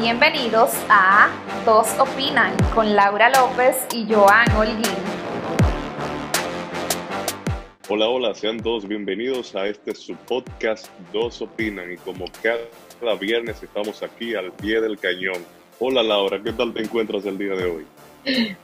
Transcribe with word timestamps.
Bienvenidos 0.00 0.70
a 0.88 1.28
Dos 1.66 1.88
Opinan 1.98 2.54
con 2.72 2.94
Laura 2.94 3.30
López 3.30 3.84
y 3.92 4.06
Joan 4.08 4.48
Holguín. 4.52 4.94
Hola, 7.88 8.06
hola, 8.06 8.32
sean 8.32 8.62
todos 8.62 8.86
bienvenidos 8.86 9.56
a 9.56 9.66
este 9.66 9.96
su 9.96 10.14
podcast 10.14 10.86
Dos 11.12 11.42
Opinan 11.42 11.92
y 11.92 11.96
como 11.96 12.26
cada 12.40 13.16
viernes 13.16 13.60
estamos 13.60 14.00
aquí 14.04 14.36
al 14.36 14.52
pie 14.52 14.80
del 14.80 15.00
cañón. 15.00 15.44
Hola 15.80 16.04
Laura, 16.04 16.40
¿qué 16.44 16.52
tal 16.52 16.72
te 16.72 16.82
encuentras 16.82 17.26
el 17.26 17.36
día 17.36 17.54
de 17.54 17.64
hoy? 17.64 17.86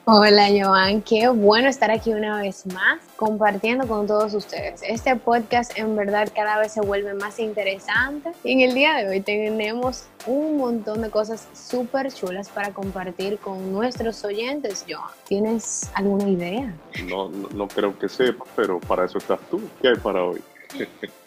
Hola 0.04 0.48
Joan, 0.50 1.00
qué 1.02 1.28
bueno 1.28 1.68
estar 1.68 1.90
aquí 1.90 2.12
una 2.12 2.40
vez 2.40 2.66
más 2.66 3.00
compartiendo 3.16 3.86
con 3.86 4.06
todos 4.06 4.34
ustedes. 4.34 4.82
Este 4.82 5.16
podcast 5.16 5.78
en 5.78 5.96
verdad 5.96 6.28
cada 6.34 6.58
vez 6.58 6.72
se 6.72 6.80
vuelve 6.80 7.14
más 7.14 7.38
interesante 7.38 8.32
y 8.42 8.52
en 8.52 8.60
el 8.60 8.74
día 8.74 8.94
de 8.96 9.08
hoy 9.08 9.20
tenemos 9.20 10.06
un 10.26 10.58
montón 10.58 11.02
de 11.02 11.10
cosas 11.10 11.48
súper 11.54 12.12
chulas 12.12 12.48
para 12.48 12.72
compartir 12.72 13.38
con 13.38 13.72
nuestros 13.72 14.24
oyentes. 14.24 14.84
Joan, 14.88 15.10
¿tienes 15.26 15.90
alguna 15.94 16.28
idea? 16.28 16.74
No, 17.08 17.28
no, 17.30 17.48
no 17.48 17.68
creo 17.68 17.98
que 17.98 18.08
sepa, 18.08 18.44
pero 18.54 18.80
para 18.80 19.04
eso 19.04 19.18
estás 19.18 19.40
tú. 19.50 19.60
¿Qué 19.80 19.88
hay 19.88 19.96
para 19.96 20.22
hoy? 20.22 20.42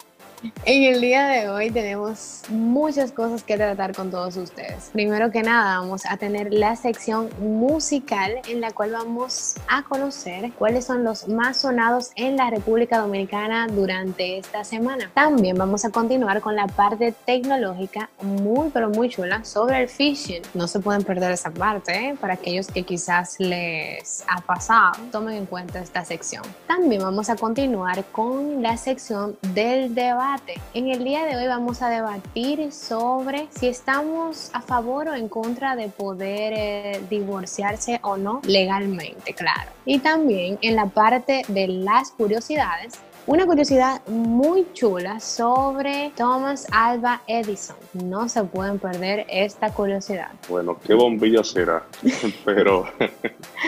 En 0.64 0.84
el 0.84 1.00
día 1.00 1.26
de 1.26 1.48
hoy 1.48 1.70
tenemos 1.70 2.42
muchas 2.48 3.10
cosas 3.10 3.42
que 3.42 3.56
tratar 3.56 3.94
con 3.94 4.10
todos 4.10 4.36
ustedes. 4.36 4.90
Primero 4.92 5.30
que 5.32 5.42
nada, 5.42 5.80
vamos 5.80 6.06
a 6.06 6.16
tener 6.16 6.52
la 6.52 6.76
sección 6.76 7.28
musical 7.40 8.40
en 8.46 8.60
la 8.60 8.70
cual 8.70 8.92
vamos 8.92 9.56
a 9.66 9.82
conocer 9.82 10.52
cuáles 10.52 10.84
son 10.84 11.02
los 11.02 11.26
más 11.26 11.58
sonados 11.58 12.10
en 12.14 12.36
la 12.36 12.50
República 12.50 12.98
Dominicana 12.98 13.66
durante 13.66 14.38
esta 14.38 14.62
semana. 14.62 15.10
También 15.14 15.56
vamos 15.56 15.84
a 15.84 15.90
continuar 15.90 16.40
con 16.40 16.54
la 16.54 16.66
parte 16.68 17.14
tecnológica 17.24 18.10
muy 18.22 18.70
pero 18.70 18.90
muy 18.90 19.08
chula 19.08 19.42
sobre 19.44 19.82
el 19.82 19.88
phishing. 19.88 20.42
No 20.54 20.68
se 20.68 20.78
pueden 20.78 21.02
perder 21.02 21.32
esa 21.32 21.50
parte 21.50 22.10
¿eh? 22.10 22.16
para 22.20 22.34
aquellos 22.34 22.68
que 22.68 22.84
quizás 22.84 23.40
les 23.40 24.24
ha 24.28 24.40
pasado. 24.42 24.92
Tomen 25.10 25.34
en 25.34 25.46
cuenta 25.46 25.80
esta 25.80 26.04
sección. 26.04 26.42
También 26.66 27.02
vamos 27.02 27.28
a 27.28 27.36
continuar 27.36 28.04
con 28.12 28.62
la 28.62 28.76
sección 28.76 29.36
del 29.54 29.94
debate 29.94 30.27
en 30.74 30.88
el 30.88 31.04
día 31.04 31.24
de 31.24 31.36
hoy 31.36 31.46
vamos 31.46 31.80
a 31.80 31.88
debatir 31.88 32.70
sobre 32.70 33.48
si 33.50 33.68
estamos 33.68 34.50
a 34.52 34.60
favor 34.60 35.08
o 35.08 35.14
en 35.14 35.28
contra 35.28 35.74
de 35.74 35.88
poder 35.88 36.52
eh, 36.54 37.00
divorciarse 37.08 37.98
o 38.02 38.18
no 38.18 38.42
legalmente, 38.44 39.32
claro. 39.32 39.70
Y 39.86 40.00
también 40.00 40.58
en 40.60 40.76
la 40.76 40.86
parte 40.86 41.42
de 41.48 41.68
las 41.68 42.10
curiosidades 42.10 42.98
una 43.26 43.44
curiosidad 43.44 44.06
muy 44.06 44.66
chula 44.72 45.20
sobre 45.20 46.12
Thomas 46.16 46.66
Alba 46.72 47.22
Edison. 47.26 47.76
No 47.92 48.28
se 48.28 48.42
pueden 48.44 48.78
perder 48.78 49.26
esta 49.28 49.70
curiosidad. 49.70 50.30
Bueno, 50.48 50.78
qué 50.86 50.94
bombilla 50.94 51.44
será, 51.44 51.86
pero 52.46 52.86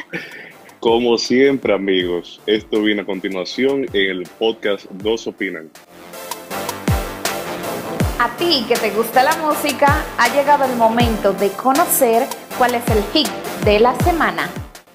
como 0.81 1.19
siempre 1.19 1.75
amigos, 1.75 2.41
esto 2.47 2.83
viene 2.83 3.03
a 3.03 3.05
continuación 3.05 3.87
en 3.93 4.11
el 4.11 4.23
podcast 4.39 4.87
Dos 4.91 5.27
Opinan. 5.27 5.71
A 8.23 8.29
ti 8.37 8.67
que 8.69 8.75
te 8.75 8.91
gusta 8.91 9.23
la 9.23 9.35
música, 9.37 10.05
ha 10.19 10.29
llegado 10.29 10.67
el 10.67 10.77
momento 10.77 11.33
de 11.33 11.51
conocer 11.53 12.29
cuál 12.59 12.75
es 12.75 12.87
el 12.91 13.03
hit 13.15 13.31
de 13.65 13.81
la 13.81 13.97
semana. 14.01 14.47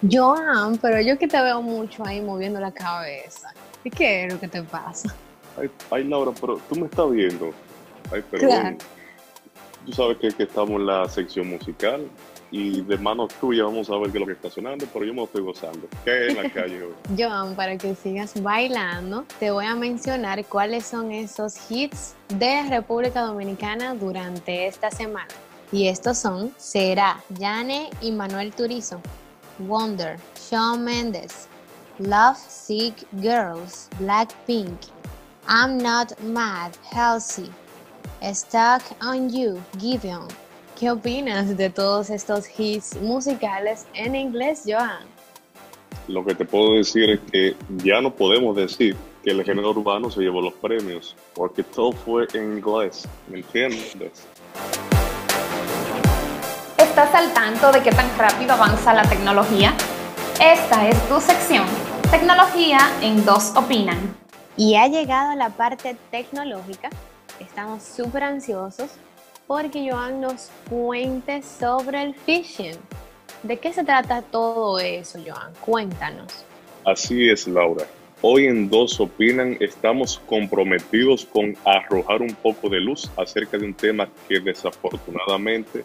Joan, 0.07 0.77
pero 0.77 1.01
yo 1.01 1.17
que 1.17 1.27
te 1.27 1.41
veo 1.41 1.59
mucho 1.59 2.05
ahí 2.05 2.21
moviendo 2.21 2.59
la 2.59 2.71
cabeza. 2.71 3.51
¿Y 3.83 3.89
qué 3.89 4.25
es 4.25 4.33
lo 4.33 4.39
que 4.39 4.47
te 4.47 4.61
pasa? 4.61 5.15
Ay, 5.89 6.03
Laura, 6.03 6.33
pero 6.39 6.59
tú 6.69 6.75
me 6.75 6.85
estás 6.85 7.09
viendo. 7.09 7.51
Ay, 8.13 8.21
perdón. 8.29 8.77
Tú 9.87 9.91
sabes 9.93 10.17
que, 10.17 10.27
que 10.31 10.43
estamos 10.43 10.79
en 10.79 10.85
la 10.85 11.09
sección 11.09 11.49
musical 11.49 12.07
y 12.55 12.79
de 12.79 12.97
manos 12.97 13.33
tuyas 13.41 13.65
vamos 13.65 13.89
a 13.89 13.97
ver 13.97 14.11
qué 14.11 14.17
es 14.17 14.21
lo 14.21 14.25
que 14.27 14.31
está 14.31 14.49
sonando, 14.49 14.85
pero 14.93 15.03
yo 15.03 15.11
me 15.11 15.17
lo 15.17 15.25
estoy 15.25 15.41
gozando. 15.41 15.89
¿Qué 16.05 16.27
es 16.27 16.37
en 16.37 16.41
la 16.41 16.49
calle 16.53 16.83
hoy? 16.83 16.93
Joan, 17.17 17.53
para 17.53 17.77
que 17.77 17.95
sigas 17.95 18.41
bailando, 18.41 19.25
te 19.39 19.51
voy 19.51 19.65
a 19.65 19.75
mencionar 19.75 20.45
cuáles 20.45 20.85
son 20.85 21.11
esos 21.11 21.69
hits 21.69 22.15
de 22.29 22.63
República 22.69 23.23
Dominicana 23.23 23.93
durante 23.93 24.67
esta 24.67 24.89
semana. 24.89 25.27
Y 25.73 25.89
estos 25.89 26.17
son 26.17 26.53
Será, 26.55 27.21
Yane 27.37 27.89
y 27.99 28.11
Manuel 28.11 28.53
Turizo, 28.53 29.01
Wonder, 29.59 30.17
Shawn 30.49 30.81
Mendes, 30.81 31.49
Love 31.99 32.37
Sick 32.37 33.05
Girls, 33.21 33.89
Blackpink, 33.99 34.77
I'm 35.49 35.77
Not 35.77 36.17
Mad, 36.21 36.71
Healthy, 36.89 37.51
Stuck 38.33 38.81
on 39.01 39.29
You, 39.29 39.61
Giveon, 39.77 40.29
¿Qué 40.77 40.91
opinas 40.91 41.55
de 41.55 41.69
todos 41.69 42.09
estos 42.09 42.47
hits 42.59 42.99
musicales 42.99 43.85
en 43.93 44.13
inglés, 44.13 44.63
Joan? 44.67 45.05
Lo 46.09 46.25
que 46.25 46.35
te 46.35 46.43
puedo 46.43 46.73
decir 46.73 47.11
es 47.11 47.19
que 47.31 47.55
ya 47.77 48.01
no 48.01 48.13
podemos 48.13 48.57
decir 48.57 48.93
que 49.23 49.31
el 49.31 49.41
género 49.45 49.69
urbano 49.69 50.11
se 50.11 50.19
llevó 50.19 50.41
los 50.41 50.53
premios, 50.55 51.15
porque 51.33 51.63
todo 51.63 51.93
fue 51.93 52.27
en 52.33 52.57
inglés, 52.57 53.07
¿me 53.29 53.37
entiendes? 53.37 54.27
¿Estás 56.77 57.15
al 57.15 57.33
tanto 57.33 57.71
de 57.71 57.81
qué 57.81 57.91
tan 57.91 58.09
rápido 58.17 58.51
avanza 58.51 58.93
la 58.93 59.03
tecnología? 59.03 59.73
Esta 60.41 60.89
es 60.89 61.07
tu 61.07 61.21
sección, 61.21 61.65
Tecnología 62.11 62.79
en 63.01 63.23
Dos 63.23 63.53
Opinan. 63.55 64.13
Y 64.57 64.75
ha 64.75 64.89
llegado 64.89 65.35
la 65.35 65.51
parte 65.51 65.95
tecnológica, 66.11 66.89
estamos 67.39 67.81
súper 67.81 68.23
ansiosos 68.23 68.89
porque 69.47 69.89
Joan 69.89 70.21
nos 70.21 70.51
cuente 70.69 71.41
sobre 71.41 72.01
el 72.01 72.15
phishing. 72.15 72.75
¿De 73.43 73.57
qué 73.57 73.71
se 73.71 73.83
trata 73.83 74.21
todo 74.21 74.79
eso, 74.79 75.19
Joan? 75.25 75.53
Cuéntanos. 75.61 76.45
Así 76.83 77.29
es, 77.29 77.47
Laura. 77.47 77.85
Hoy 78.21 78.45
en 78.45 78.69
Dos 78.69 78.99
Opinan 78.99 79.57
estamos 79.59 80.19
comprometidos 80.25 81.25
con 81.25 81.55
arrojar 81.63 82.21
un 82.21 82.33
poco 82.33 82.69
de 82.69 82.79
luz 82.79 83.11
acerca 83.17 83.57
de 83.57 83.65
un 83.65 83.73
tema 83.73 84.09
que 84.27 84.39
desafortunadamente 84.39 85.83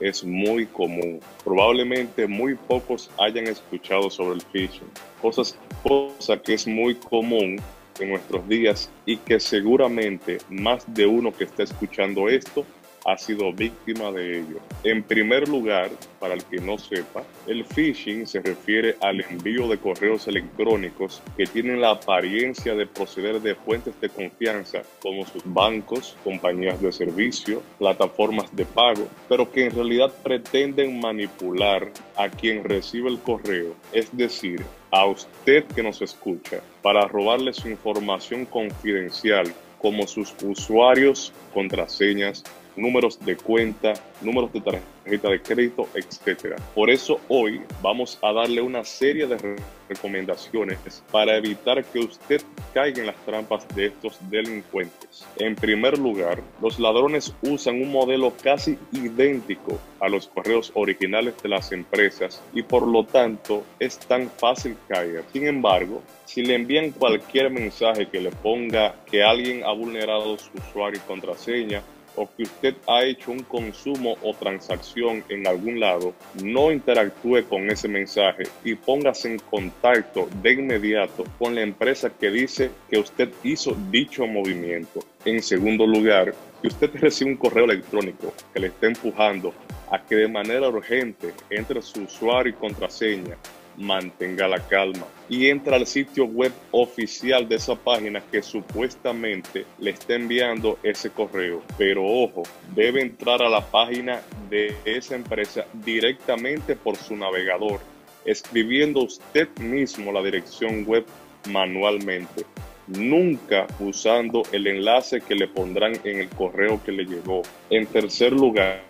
es 0.00 0.24
muy 0.24 0.64
común. 0.66 1.20
Probablemente 1.44 2.26
muy 2.26 2.54
pocos 2.54 3.10
hayan 3.18 3.46
escuchado 3.46 4.10
sobre 4.10 4.36
el 4.36 4.42
phishing. 4.42 4.88
Cosas, 5.20 5.56
cosa 5.82 6.38
que 6.38 6.54
es 6.54 6.66
muy 6.66 6.94
común 6.94 7.60
en 8.00 8.08
nuestros 8.08 8.48
días 8.48 8.90
y 9.04 9.18
que 9.18 9.38
seguramente 9.38 10.38
más 10.48 10.82
de 10.94 11.06
uno 11.06 11.30
que 11.32 11.44
está 11.44 11.62
escuchando 11.62 12.28
esto 12.28 12.64
ha 13.04 13.16
sido 13.16 13.52
víctima 13.52 14.10
de 14.12 14.40
ello. 14.40 14.58
En 14.84 15.02
primer 15.02 15.48
lugar, 15.48 15.90
para 16.20 16.34
el 16.34 16.44
que 16.44 16.58
no 16.58 16.78
sepa, 16.78 17.24
el 17.46 17.64
phishing 17.64 18.26
se 18.26 18.40
refiere 18.40 18.96
al 19.00 19.20
envío 19.20 19.68
de 19.68 19.78
correos 19.78 20.28
electrónicos 20.28 21.22
que 21.36 21.46
tienen 21.46 21.80
la 21.80 21.90
apariencia 21.90 22.74
de 22.74 22.86
proceder 22.86 23.40
de 23.40 23.54
fuentes 23.54 24.00
de 24.00 24.08
confianza 24.08 24.82
como 25.00 25.26
sus 25.26 25.42
bancos, 25.44 26.16
compañías 26.24 26.80
de 26.80 26.92
servicio, 26.92 27.62
plataformas 27.78 28.54
de 28.54 28.64
pago, 28.64 29.08
pero 29.28 29.50
que 29.50 29.66
en 29.66 29.74
realidad 29.74 30.12
pretenden 30.22 31.00
manipular 31.00 31.90
a 32.16 32.28
quien 32.28 32.64
recibe 32.64 33.10
el 33.10 33.18
correo, 33.18 33.74
es 33.92 34.14
decir, 34.16 34.62
a 34.90 35.06
usted 35.06 35.64
que 35.64 35.82
nos 35.82 36.02
escucha, 36.02 36.60
para 36.82 37.08
robarle 37.08 37.52
su 37.52 37.68
información 37.68 38.44
confidencial 38.44 39.52
como 39.80 40.06
sus 40.06 40.34
usuarios, 40.42 41.32
contraseñas, 41.52 42.44
números 42.76 43.18
de 43.24 43.36
cuenta, 43.36 43.94
números 44.20 44.52
de 44.52 44.60
tarjeta 44.60 45.28
de 45.28 45.42
crédito, 45.42 45.88
etc. 45.94 46.56
Por 46.74 46.90
eso 46.90 47.20
hoy 47.28 47.60
vamos 47.82 48.18
a 48.22 48.32
darle 48.32 48.60
una 48.60 48.84
serie 48.84 49.26
de 49.26 49.56
recomendaciones 49.88 51.02
para 51.10 51.36
evitar 51.36 51.84
que 51.84 52.00
usted 52.00 52.40
caiga 52.72 53.00
en 53.00 53.06
las 53.06 53.16
trampas 53.26 53.66
de 53.74 53.86
estos 53.86 54.18
delincuentes. 54.30 55.26
En 55.36 55.54
primer 55.54 55.98
lugar, 55.98 56.42
los 56.60 56.78
ladrones 56.78 57.34
usan 57.42 57.82
un 57.82 57.90
modelo 57.90 58.32
casi 58.42 58.78
idéntico 58.92 59.78
a 60.00 60.08
los 60.08 60.26
correos 60.28 60.72
originales 60.74 61.34
de 61.42 61.48
las 61.48 61.72
empresas 61.72 62.42
y 62.54 62.62
por 62.62 62.86
lo 62.86 63.04
tanto 63.04 63.64
es 63.78 63.98
tan 63.98 64.30
fácil 64.30 64.76
caer. 64.88 65.24
Sin 65.32 65.46
embargo, 65.46 66.02
si 66.24 66.42
le 66.42 66.54
envían 66.54 66.92
cualquier 66.92 67.50
mensaje 67.50 68.08
que 68.08 68.20
le 68.20 68.30
ponga 68.30 68.94
que 69.10 69.22
alguien 69.22 69.64
ha 69.64 69.72
vulnerado 69.72 70.38
su 70.38 70.50
usuario 70.56 71.00
y 71.04 71.06
contraseña 71.06 71.82
o 72.16 72.28
que 72.36 72.44
usted 72.44 72.74
ha 72.86 73.04
hecho 73.04 73.32
un 73.32 73.42
consumo 73.42 74.16
o 74.22 74.34
transacción 74.34 75.24
en 75.28 75.46
algún 75.46 75.80
lado, 75.80 76.14
no 76.42 76.72
interactúe 76.72 77.44
con 77.48 77.70
ese 77.70 77.88
mensaje 77.88 78.44
y 78.64 78.74
póngase 78.74 79.32
en 79.32 79.38
contacto 79.38 80.28
de 80.42 80.52
inmediato 80.52 81.24
con 81.38 81.54
la 81.54 81.62
empresa 81.62 82.10
que 82.10 82.30
dice 82.30 82.70
que 82.90 82.98
usted 82.98 83.30
hizo 83.42 83.76
dicho 83.90 84.26
movimiento. 84.26 85.00
En 85.24 85.42
segundo 85.42 85.86
lugar, 85.86 86.34
si 86.60 86.68
usted 86.68 86.90
recibe 86.94 87.30
un 87.30 87.36
correo 87.36 87.64
electrónico 87.64 88.32
que 88.52 88.60
le 88.60 88.66
está 88.68 88.86
empujando 88.86 89.52
a 89.90 90.02
que 90.02 90.16
de 90.16 90.28
manera 90.28 90.68
urgente 90.68 91.32
entre 91.50 91.82
su 91.82 92.02
usuario 92.02 92.52
y 92.52 92.56
contraseña 92.56 93.36
mantenga 93.76 94.48
la 94.48 94.60
calma 94.66 95.06
y 95.28 95.48
entra 95.48 95.76
al 95.76 95.86
sitio 95.86 96.26
web 96.26 96.52
oficial 96.72 97.48
de 97.48 97.56
esa 97.56 97.74
página 97.74 98.20
que 98.30 98.42
supuestamente 98.42 99.64
le 99.78 99.90
está 99.90 100.14
enviando 100.14 100.78
ese 100.82 101.10
correo. 101.10 101.62
Pero 101.78 102.04
ojo, 102.06 102.42
debe 102.74 103.02
entrar 103.02 103.42
a 103.42 103.48
la 103.48 103.60
página 103.60 104.20
de 104.50 104.76
esa 104.84 105.14
empresa 105.14 105.64
directamente 105.84 106.76
por 106.76 106.96
su 106.96 107.16
navegador, 107.16 107.80
escribiendo 108.24 109.00
usted 109.00 109.48
mismo 109.58 110.12
la 110.12 110.22
dirección 110.22 110.84
web 110.84 111.06
manualmente 111.50 112.44
nunca 112.86 113.66
usando 113.80 114.42
el 114.52 114.66
enlace 114.66 115.20
que 115.20 115.34
le 115.34 115.48
pondrán 115.48 115.92
en 116.04 116.18
el 116.18 116.28
correo 116.28 116.82
que 116.84 116.92
le 116.92 117.04
llegó. 117.04 117.42
En 117.70 117.86
tercer 117.86 118.32
lugar, 118.32 118.82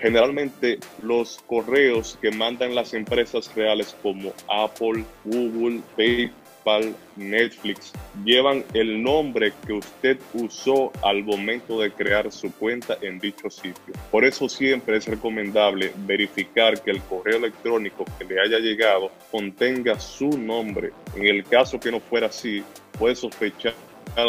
generalmente 0.00 0.78
los 1.02 1.38
correos 1.46 2.18
que 2.20 2.30
mandan 2.30 2.74
las 2.74 2.94
empresas 2.94 3.54
reales 3.54 3.96
como 4.02 4.32
Apple, 4.48 5.04
Google, 5.24 5.80
PayPal, 5.96 6.94
Netflix 7.16 7.92
llevan 8.24 8.64
el 8.74 9.02
nombre 9.02 9.52
que 9.66 9.74
usted 9.74 10.18
usó 10.34 10.92
al 11.02 11.22
momento 11.22 11.80
de 11.80 11.92
crear 11.92 12.30
su 12.32 12.52
cuenta 12.52 12.96
en 13.00 13.18
dicho 13.18 13.50
sitio. 13.50 13.94
Por 14.10 14.24
eso 14.24 14.48
siempre 14.48 14.96
es 14.96 15.06
recomendable 15.06 15.92
verificar 16.06 16.80
que 16.82 16.90
el 16.90 17.02
correo 17.02 17.36
electrónico 17.38 18.04
que 18.18 18.24
le 18.24 18.40
haya 18.40 18.58
llegado 18.58 19.10
contenga 19.30 19.98
su 20.00 20.28
nombre. 20.30 20.92
En 21.14 21.26
el 21.26 21.44
caso 21.44 21.78
que 21.78 21.90
no 21.90 22.00
fuera 22.00 22.28
así, 22.28 22.62
puede 22.98 23.14
sospechar 23.14 23.74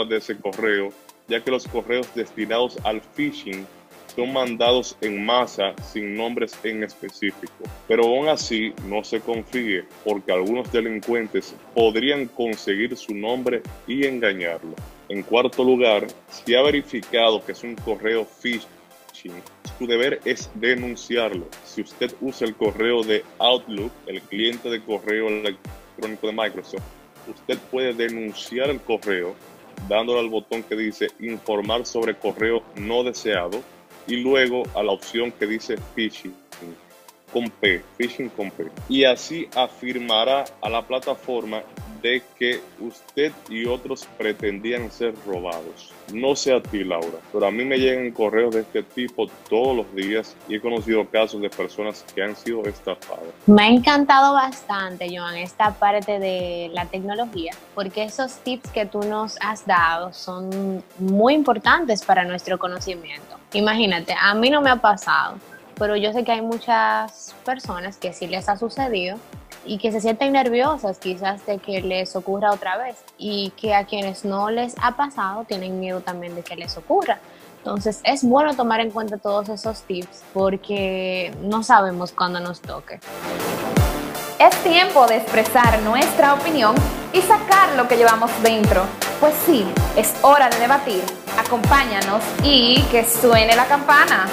de 0.08 0.18
ese 0.18 0.38
correo, 0.38 0.90
ya 1.28 1.44
que 1.44 1.52
los 1.52 1.68
correos 1.68 2.08
destinados 2.14 2.78
al 2.84 3.02
phishing 3.02 3.66
son 4.16 4.34
mandados 4.34 4.98
en 5.02 5.26
masa 5.26 5.74
sin 5.82 6.16
nombres 6.16 6.58
en 6.64 6.84
específico. 6.84 7.64
Pero 7.88 8.04
aún 8.06 8.28
así, 8.28 8.74
no 8.86 9.04
se 9.04 9.20
confíe, 9.20 9.86
porque 10.04 10.32
algunos 10.32 10.72
delincuentes 10.72 11.56
podrían 11.74 12.28
conseguir 12.28 12.96
su 12.98 13.14
nombre 13.14 13.62
y 13.88 14.06
engañarlo. 14.06 14.76
En 15.10 15.24
cuarto 15.24 15.64
lugar, 15.64 16.08
si 16.30 16.56
ha 16.56 16.62
verificado 16.62 17.44
que 17.44 17.52
es 17.52 17.64
un 17.64 17.76
correo 17.76 18.26
phishing, 18.26 19.34
su 19.78 19.88
deber 19.88 20.20
es 20.26 20.50
denunciarlo. 20.56 21.48
Si 21.66 21.82
usted 21.82 22.14
usa 22.22 22.48
el 22.48 22.56
correo 22.56 23.04
de 23.04 23.24
Outlook, 23.40 23.92
el 24.08 24.22
cliente 24.22 24.70
de 24.70 24.82
correo 24.82 25.28
electrónico 25.28 26.28
de 26.28 26.34
Microsoft, 26.34 26.84
usted 27.30 27.58
puede 27.70 27.94
denunciar 27.94 28.70
el 28.70 28.80
correo 28.80 29.36
dándole 29.88 30.20
al 30.20 30.30
botón 30.30 30.64
que 30.64 30.76
dice 30.76 31.08
informar 31.20 31.86
sobre 31.86 32.16
correo 32.16 32.64
no 32.76 33.04
deseado 33.04 33.62
y 34.08 34.18
luego 34.18 34.64
a 34.76 34.84
la 34.84 34.92
opción 34.92 35.32
que 35.32 35.48
dice 35.48 35.78
phishing 35.96 36.36
con 37.32 37.50
P, 37.50 37.82
phishing 37.98 38.30
con 38.30 38.52
P. 38.52 38.66
Y 38.90 39.06
así 39.06 39.48
afirmará 39.56 40.46
a 40.62 40.70
la 40.70 40.86
plataforma 40.86 41.64
de 42.02 42.22
que 42.38 42.60
usted 42.80 43.32
y 43.48 43.66
otros 43.66 44.08
pretendían 44.18 44.92
ser 44.92 45.14
robados. 45.26 45.92
No 46.12 46.36
sé 46.36 46.54
a 46.54 46.62
ti, 46.62 46.84
Laura, 46.84 47.20
pero 47.32 47.46
a 47.46 47.52
mí 47.52 47.64
me 47.64 47.78
llegan 47.78 48.12
correos 48.12 48.56
de 48.56 48.62
este 48.62 48.84
tipo 48.84 49.28
todos 49.48 49.78
los 49.78 49.96
días 49.96 50.36
y 50.50 50.56
he 50.56 50.62
conocido 50.62 51.08
casos 51.08 51.42
de 51.42 51.50
personas 51.50 52.04
que 52.14 52.24
han 52.24 52.36
sido 52.36 52.64
estafadas. 52.64 53.28
Me 53.46 53.64
ha 53.64 53.68
encantado 53.68 54.34
bastante, 54.34 55.16
Joan, 55.16 55.38
esta 55.38 55.74
parte 55.76 56.20
de 56.20 56.72
la 56.74 56.88
tecnología, 56.88 57.54
porque 57.76 58.04
esos 58.04 58.38
tips 58.40 58.72
que 58.72 58.86
tú 58.88 59.04
nos 59.04 59.38
has 59.40 59.66
dado 59.66 60.12
son 60.12 60.84
muy 60.98 61.36
importantes 61.36 62.04
para 62.04 62.26
nuestro 62.26 62.58
conocimiento. 62.58 63.41
Imagínate, 63.54 64.16
a 64.20 64.34
mí 64.34 64.50
no 64.50 64.62
me 64.62 64.70
ha 64.70 64.78
pasado, 64.78 65.36
pero 65.78 65.98
yo 65.98 66.14
sé 66.14 66.24
que 66.24 66.32
hay 66.32 66.42
muchas 66.42 67.36
personas 67.44 67.98
que 67.98 68.14
sí 68.14 68.28
les 68.28 68.48
ha 68.48 68.56
sucedido 68.56 69.18
y 69.66 69.78
que 69.78 69.92
se 69.92 70.00
sienten 70.00 70.32
nerviosas 70.32 71.00
quizás 71.00 71.46
de 71.46 71.58
que 71.58 71.82
les 71.82 72.16
ocurra 72.16 72.52
otra 72.52 72.78
vez 72.78 73.04
y 73.18 73.52
que 73.58 73.76
a 73.76 73.86
quienes 73.86 74.24
no 74.24 74.50
les 74.50 74.74
ha 74.82 74.96
pasado 74.96 75.44
tienen 75.44 75.82
miedo 75.82 76.00
también 76.00 76.34
de 76.34 76.44
que 76.44 76.56
les 76.56 76.78
ocurra. 76.78 77.20
Entonces 77.58 78.00
es 78.06 78.24
bueno 78.24 78.56
tomar 78.56 78.80
en 78.80 78.90
cuenta 78.90 79.18
todos 79.18 79.50
esos 79.50 79.82
tips 79.82 80.24
porque 80.34 81.34
no 81.42 81.62
sabemos 81.62 82.14
cuándo 82.14 82.40
nos 82.40 82.62
toque. 82.62 83.00
Es 84.40 84.56
tiempo 84.64 85.06
de 85.08 85.18
expresar 85.18 85.80
nuestra 85.82 86.34
opinión 86.34 86.74
y 87.14 87.22
sacar 87.22 87.76
lo 87.76 87.88
que 87.88 87.98
llevamos 87.98 88.32
dentro. 88.42 88.84
Pues 89.20 89.36
sí, 89.46 89.68
es 89.96 90.16
hora 90.24 90.50
de 90.50 90.58
debatir. 90.58 91.04
Acompáñanos 91.38 92.24
y 92.44 92.82
que 92.92 93.06
suene 93.06 93.56
la 93.56 93.66
campana. 93.66 94.28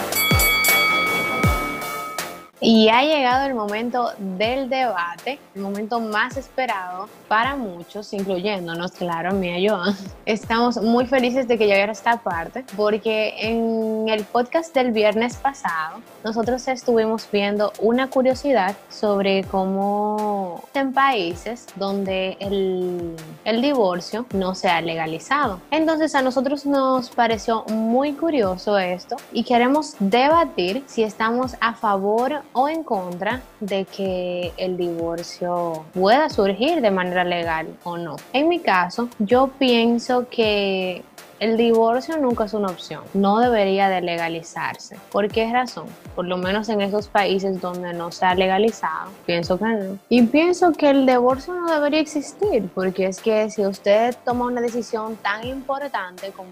Y 2.60 2.88
ha 2.88 3.02
llegado 3.02 3.46
el 3.46 3.54
momento 3.54 4.10
del 4.18 4.68
debate, 4.68 5.38
el 5.54 5.62
momento 5.62 6.00
más 6.00 6.36
esperado 6.36 7.08
para 7.28 7.54
muchos, 7.54 8.12
incluyéndonos, 8.12 8.92
claro, 8.92 9.30
a 9.30 9.32
mí 9.32 9.48
y 9.48 9.68
Joan. 9.68 9.94
Estamos 10.26 10.82
muy 10.82 11.06
felices 11.06 11.46
de 11.46 11.56
que 11.56 11.66
llegara 11.66 11.92
esta 11.92 12.16
parte 12.16 12.64
porque 12.76 13.34
en 13.38 14.08
el 14.08 14.24
podcast 14.24 14.74
del 14.74 14.90
viernes 14.90 15.36
pasado 15.36 16.00
nosotros 16.24 16.66
estuvimos 16.66 17.28
viendo 17.30 17.72
una 17.80 18.10
curiosidad 18.10 18.74
sobre 18.88 19.44
cómo 19.44 20.64
en 20.74 20.92
países 20.92 21.66
donde 21.76 22.36
el, 22.40 23.14
el 23.44 23.62
divorcio 23.62 24.26
no 24.32 24.56
se 24.56 24.68
ha 24.68 24.80
legalizado. 24.80 25.60
Entonces 25.70 26.14
a 26.16 26.22
nosotros 26.22 26.66
nos 26.66 27.10
pareció 27.10 27.64
muy 27.66 28.14
curioso 28.14 28.78
esto 28.78 29.16
y 29.32 29.44
queremos 29.44 29.94
debatir 30.00 30.82
si 30.86 31.04
estamos 31.04 31.54
a 31.60 31.74
favor 31.74 32.42
o 32.58 32.68
en 32.68 32.82
contra 32.82 33.40
de 33.60 33.84
que 33.84 34.52
el 34.56 34.76
divorcio 34.76 35.84
pueda 35.94 36.28
surgir 36.28 36.80
de 36.80 36.90
manera 36.90 37.22
legal 37.22 37.68
o 37.84 37.96
no. 37.96 38.16
En 38.32 38.48
mi 38.48 38.58
caso, 38.58 39.08
yo 39.20 39.46
pienso 39.60 40.28
que 40.28 41.04
el 41.40 41.56
divorcio 41.56 42.16
nunca 42.18 42.44
es 42.44 42.54
una 42.54 42.68
opción, 42.68 43.02
no 43.14 43.38
debería 43.38 43.88
de 43.88 44.00
legalizarse. 44.00 44.98
¿Por 45.10 45.28
qué 45.28 45.50
razón? 45.52 45.86
Por 46.14 46.26
lo 46.26 46.36
menos 46.36 46.68
en 46.68 46.80
esos 46.80 47.08
países 47.08 47.60
donde 47.60 47.92
no 47.92 48.10
se 48.10 48.26
ha 48.26 48.34
legalizado, 48.34 49.10
pienso 49.24 49.58
que 49.58 49.64
no. 49.64 49.98
Y 50.08 50.22
pienso 50.22 50.72
que 50.72 50.90
el 50.90 51.06
divorcio 51.06 51.54
no 51.54 51.72
debería 51.72 52.00
existir, 52.00 52.68
porque 52.74 53.06
es 53.06 53.20
que 53.20 53.50
si 53.50 53.64
usted 53.64 54.16
toma 54.24 54.46
una 54.46 54.60
decisión 54.60 55.16
tan 55.16 55.46
importante 55.46 56.30
como 56.32 56.50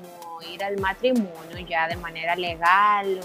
ir 0.53 0.63
al 0.63 0.79
matrimonio 0.79 1.59
ya 1.69 1.89
de 1.89 1.97
manera 1.97 2.37
legal, 2.37 3.21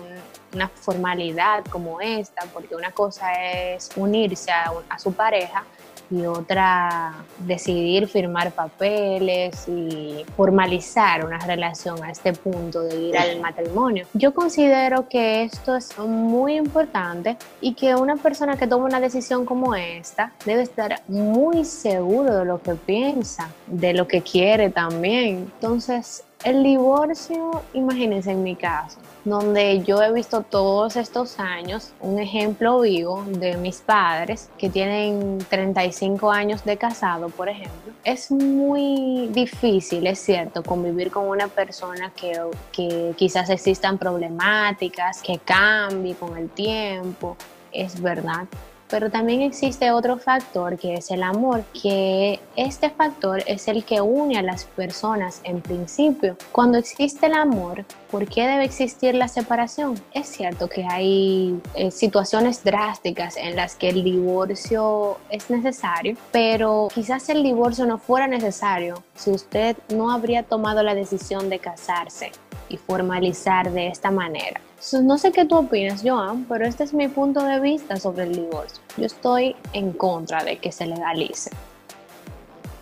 una 0.54 0.68
formalidad 0.68 1.64
como 1.66 2.02
esta, 2.02 2.46
porque 2.54 2.76
una 2.76 2.92
cosa 2.92 3.34
es 3.34 3.90
unirse 3.96 4.52
a, 4.52 4.72
a 4.90 5.00
su 5.00 5.14
pareja 5.14 5.64
y 6.12 6.26
otra 6.26 7.14
decidir 7.40 8.08
firmar 8.08 8.52
papeles 8.52 9.68
y 9.68 10.26
formalizar 10.36 11.26
una 11.26 11.40
relación 11.40 12.04
a 12.04 12.12
este 12.12 12.34
punto 12.34 12.82
de 12.82 12.96
ir 12.96 13.18
al 13.18 13.40
matrimonio. 13.40 14.06
Yo 14.14 14.34
considero 14.34 15.08
que 15.08 15.44
esto 15.44 15.76
es 15.76 15.98
muy 15.98 16.56
importante 16.56 17.38
y 17.62 17.74
que 17.74 17.96
una 17.96 18.18
persona 18.18 18.58
que 18.58 18.68
toma 18.68 18.86
una 18.86 19.00
decisión 19.00 19.46
como 19.46 19.74
esta 19.76 20.34
debe 20.46 20.64
estar 20.64 21.02
muy 21.08 21.66
seguro 21.66 22.38
de 22.40 22.46
lo 22.46 22.62
que 22.62 22.76
piensa, 22.76 23.50
de 23.68 23.94
lo 23.94 24.08
que 24.08 24.22
quiere 24.22 24.70
también. 24.70 25.50
Entonces, 25.56 26.24
el 26.44 26.64
divorcio, 26.64 27.62
imagínense 27.74 28.32
en 28.32 28.44
mi 28.44 28.56
caso, 28.56 28.98
donde 29.24 29.82
yo 29.84 30.02
he 30.02 30.12
visto 30.12 30.42
todos 30.42 30.96
estos 30.96 31.40
años 31.40 31.94
un 32.00 32.20
ejemplo 32.20 32.80
vivo 32.82 33.24
de 33.28 33.58
mis 33.58 33.78
padres 33.78 34.50
que 34.58 34.70
tienen 34.70 35.38
35 35.50 36.32
años 36.32 36.64
de 36.64 36.78
casado, 36.78 37.30
por 37.30 37.50
ejemplo. 37.50 37.94
Es 38.04 38.32
muy 38.32 39.30
difícil, 39.32 40.08
es 40.08 40.20
cierto, 40.20 40.64
convivir 40.64 41.12
con 41.12 41.28
una 41.28 41.48
persona 41.48 42.12
que, 42.16 42.40
que 42.72 43.14
quizás 43.16 43.50
existan 43.50 43.98
problemáticas, 43.98 45.22
que 45.22 45.38
cambie 45.38 46.16
con 46.16 46.38
el 46.38 46.50
tiempo, 46.50 47.38
es 47.72 48.02
verdad 48.02 48.48
pero 48.92 49.10
también 49.10 49.42
existe 49.42 49.92
otro 49.92 50.18
factor 50.18 50.78
que 50.78 50.96
es 50.96 51.10
el 51.10 51.24
amor, 51.24 51.64
que 51.82 52.40
este 52.58 52.90
factor 52.90 53.42
es 53.48 53.68
el 53.70 53.86
que 53.86 54.02
une 54.02 54.38
a 54.38 54.42
las 54.42 54.66
personas 54.66 55.40
en 55.46 55.62
principio. 55.62 56.36
Cuando 56.52 56.78
existe 56.78 57.28
el 57.28 57.34
amor, 57.34 57.86
¿por 58.12 58.28
qué 58.28 58.46
debe 58.46 58.66
existir 58.66 59.16
la 59.16 59.30
separación? 59.30 59.96
Es 60.14 60.28
cierto 60.28 60.68
que 60.68 60.86
hay 60.86 61.60
eh, 61.74 61.90
situaciones 61.90 62.64
drásticas 62.64 63.38
en 63.38 63.56
las 63.56 63.76
que 63.76 63.90
el 63.90 64.04
divorcio 64.04 65.18
es 65.30 65.50
necesario, 65.50 66.18
pero 66.32 66.90
quizás 66.94 67.30
el 67.30 67.44
divorcio 67.44 67.86
no 67.86 67.98
fuera 67.98 68.28
necesario 68.28 69.02
si 69.16 69.32
usted 69.32 69.78
no 69.90 70.12
habría 70.12 70.44
tomado 70.44 70.84
la 70.84 70.94
decisión 70.94 71.50
de 71.50 71.60
casarse 71.60 72.32
y 72.68 72.76
formalizar 72.76 73.72
de 73.72 73.88
esta 73.88 74.12
manera. 74.12 74.60
No 75.04 75.18
sé 75.20 75.32
qué 75.32 75.46
tú 75.46 75.58
opinas, 75.58 76.02
Joan, 76.04 76.46
pero 76.46 76.66
este 76.66 76.84
es 76.84 76.94
mi 76.94 77.08
punto 77.08 77.44
de 77.44 77.60
vista 77.60 77.98
sobre 77.98 78.24
el 78.24 78.36
divorcio. 78.36 78.82
Yo 78.98 79.06
estoy 79.06 79.56
en 79.74 79.94
contra 79.94 80.44
de 80.44 80.58
que 80.58 80.72
se 80.72 80.88
legalice. 80.88 81.52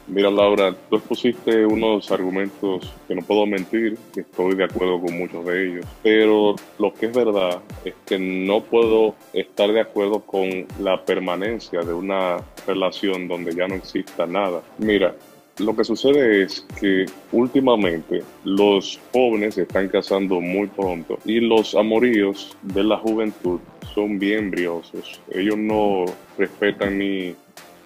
Mira, 0.08 0.32
Laura, 0.32 0.74
tú 0.89 0.96
expusiste 0.96 1.65
unos 1.65 2.10
argumentos 2.10 2.91
que 3.08 3.13
no 3.13 3.22
puedo 3.22 3.46
mentir, 3.46 3.96
que 4.12 4.22
estoy 4.22 4.56
de 4.56 4.63
acuerdo 4.63 5.00
con 5.00 5.15
muchos 5.15 5.46
de 5.46 5.68
ellos, 5.68 5.86
pero 6.01 6.56
lo 6.79 6.94
que 6.94 7.08
es 7.08 7.13
verdad 7.13 7.60
es 7.86 7.94
que 8.08 8.18
no 8.18 8.62
puedo 8.62 9.13
estar 9.34 9.72
de 9.72 9.82
acuerdo 9.82 10.22
con 10.22 10.65
la 10.79 11.06
permanencia 11.06 11.82
de 11.82 11.94
una 11.94 12.38
relación 12.65 13.27
donde 13.27 13.53
ya 13.53 13.68
no 13.68 13.75
exista 13.75 14.25
nada. 14.25 14.63
Mira, 14.79 15.13
lo 15.60 15.75
que 15.75 15.84
sucede 15.84 16.44
es 16.44 16.66
que 16.80 17.06
últimamente 17.32 18.24
los 18.44 19.00
jóvenes 19.12 19.56
se 19.56 19.63
están 19.63 19.89
casando 19.89 20.39
muy 20.39 20.68
pronto 20.68 21.20
y 21.25 21.39
los 21.39 21.75
amoríos 21.75 22.58
de 22.62 22.84
la 22.84 22.98
juventud 22.98 23.60
son 23.94 24.20
bien 24.20 24.51
briosos. 24.51 25.20
Ellos 25.32 25.58
no 25.58 26.06
respetan 26.38 26.98
ni 26.98 27.36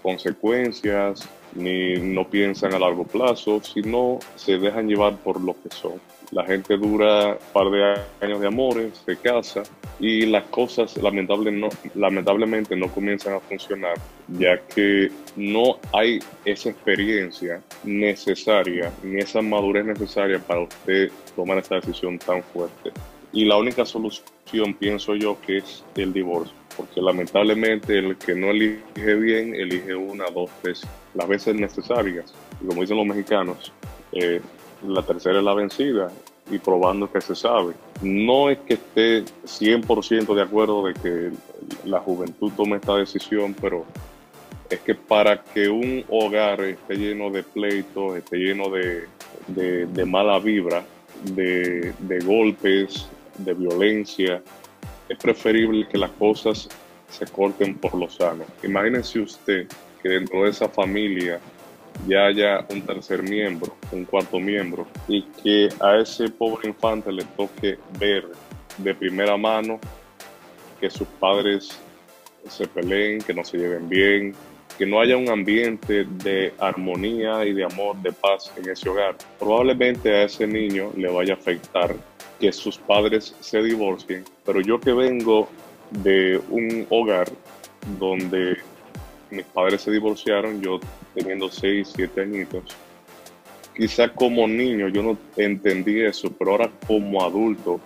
consecuencias, 0.02 1.28
ni 1.56 1.96
no 1.96 2.30
piensan 2.30 2.74
a 2.74 2.80
largo 2.80 3.06
plazo, 3.06 3.62
sino 3.64 4.20
se 4.36 4.58
dejan 4.58 4.88
llevar 4.88 5.18
por 5.18 5.42
lo 5.42 5.54
que 5.54 5.70
son. 5.70 5.94
La 6.34 6.46
gente 6.46 6.78
dura 6.78 7.34
un 7.34 7.38
par 7.54 7.70
de 7.70 7.96
años 8.22 8.42
de 8.42 8.48
amores, 8.48 9.04
se 9.06 9.16
casa 9.18 9.62
y 10.00 10.26
las 10.26 10.46
cosas 10.46 10.98
lamentablemente 10.98 12.76
no 12.76 12.88
comienzan 12.90 13.36
a 13.36 13.40
funcionar, 13.40 13.94
ya 14.28 14.60
que 14.60 15.12
no 15.36 15.78
hay 15.94 16.20
esa 16.44 16.70
experiencia 16.70 17.62
necesaria 17.84 18.92
ni 19.04 19.20
esa 19.20 19.44
madurez 19.44 19.86
necesaria 19.86 20.40
para 20.40 20.62
usted 20.62 21.12
tomar 21.36 21.60
esta 21.60 21.76
decisión 21.76 22.18
tan 22.18 22.42
fuerte. 22.42 22.92
Y 23.32 23.46
la 23.46 23.58
única 23.58 23.86
solución, 23.86 24.74
pienso 24.80 25.16
yo, 25.16 25.40
que 25.40 25.58
es 25.58 25.84
el 25.96 26.14
divorcio 26.14 26.64
porque 26.76 27.02
lamentablemente 27.02 28.00
el 28.00 28.18
que 28.18 28.34
no 28.34 28.50
elige 28.50 29.16
bien, 29.16 29.54
elige 29.54 29.94
una, 29.94 30.26
dos, 30.34 30.50
tres, 30.64 30.82
las 31.14 31.28
veces 31.28 31.54
necesarias. 31.54 32.34
Y 32.60 32.66
como 32.66 32.82
dicen 32.82 32.98
los 32.98 33.06
mexicanos, 33.06 33.72
eh, 34.12 34.42
la 34.88 35.02
tercera 35.02 35.40
es 35.40 35.44
la 35.44 35.54
vencida 35.54 36.12
y 36.52 36.60
probando 36.60 37.12
que 37.12 37.22
se 37.22 37.36
sabe. 37.36 37.74
No 38.02 38.50
es 38.50 38.60
que 38.60 38.74
esté 38.76 39.24
100% 39.46 40.36
de 40.36 40.42
acuerdo 40.42 40.86
de 40.86 40.94
que 40.94 41.32
la 41.86 42.00
juventud 42.00 42.52
tome 42.56 42.78
esta 42.78 42.96
decisión, 42.96 43.56
pero 43.60 43.86
es 44.70 44.80
que 44.80 44.96
para 44.96 45.42
que 45.44 45.70
un 45.70 46.04
hogar 46.10 46.62
esté 46.62 46.96
lleno 46.96 47.30
de 47.30 47.44
pleitos, 47.44 48.18
esté 48.18 48.38
lleno 48.38 48.70
de, 48.70 49.08
de, 49.48 50.06
mala 50.06 50.40
vibra, 50.40 50.84
de, 51.24 51.94
de 52.00 52.20
golpes, 52.20 53.08
de 53.38 53.54
violencia, 53.54 54.42
es 55.08 55.18
preferible 55.18 55.88
que 55.88 55.98
las 55.98 56.12
cosas 56.12 56.70
se 57.10 57.26
corten 57.28 57.76
por 57.76 57.94
lo 57.96 58.10
sano. 58.10 58.44
Imagínense 58.64 59.20
usted 59.20 59.68
que 60.02 60.10
dentro 60.10 60.44
de 60.44 60.50
esa 60.50 60.68
familia 60.68 61.40
ya 62.08 62.26
haya 62.26 62.66
un 62.70 62.82
tercer 62.82 63.24
miembro, 63.24 63.76
un 63.92 64.06
cuarto 64.06 64.40
miembro, 64.40 64.88
y 65.08 65.24
que 65.44 65.70
a 65.80 65.98
ese 65.98 66.30
pobre 66.30 66.70
infante 66.70 67.12
le 67.12 67.24
toque 67.24 67.78
ver 68.00 68.28
de 68.78 68.96
primera 68.96 69.38
mano 69.38 69.80
que 70.80 70.90
sus 70.90 71.08
padres 71.08 71.78
se 72.50 72.68
peleen, 72.68 73.22
que 73.22 73.34
no 73.34 73.44
se 73.44 73.58
lleven 73.58 73.88
bien, 73.88 74.36
que 74.78 74.86
no 74.86 75.00
haya 75.00 75.16
un 75.18 75.30
ambiente 75.30 76.06
de 76.06 76.54
armonía 76.60 77.46
y 77.46 77.54
de 77.54 77.64
amor, 77.64 77.96
de 77.98 78.12
paz 78.12 78.52
en 78.58 78.70
ese 78.70 78.90
hogar. 78.90 79.16
Probablemente 79.40 80.12
a 80.12 80.24
ese 80.24 80.48
niño 80.48 80.92
le 80.98 81.10
vaya 81.10 81.34
a 81.34 81.38
afectar 81.38 81.96
que 82.40 82.52
sus 82.52 82.78
padres 82.78 83.36
se 83.40 83.62
divorcien, 83.62 84.26
pero 84.46 84.62
yo 84.62 84.80
que 84.80 84.92
vengo 84.92 85.48
de 85.92 86.42
un 86.50 86.86
hogar 86.90 87.30
donde 88.00 88.58
mis 89.30 89.46
padres 89.46 89.82
se 89.82 89.92
divorciaron, 89.92 90.62
yo 90.62 90.80
teniendo 91.14 91.50
6, 91.50 91.92
7 91.96 92.22
añitos, 92.22 92.64
quizá 93.76 94.10
como 94.10 94.48
niño 94.48 94.88
yo 94.90 95.04
no 95.04 95.18
entendí 95.36 96.02
eso, 96.02 96.32
pero 96.32 96.52
ahora 96.52 96.72
como 96.88 97.24
adulto, 97.24 97.80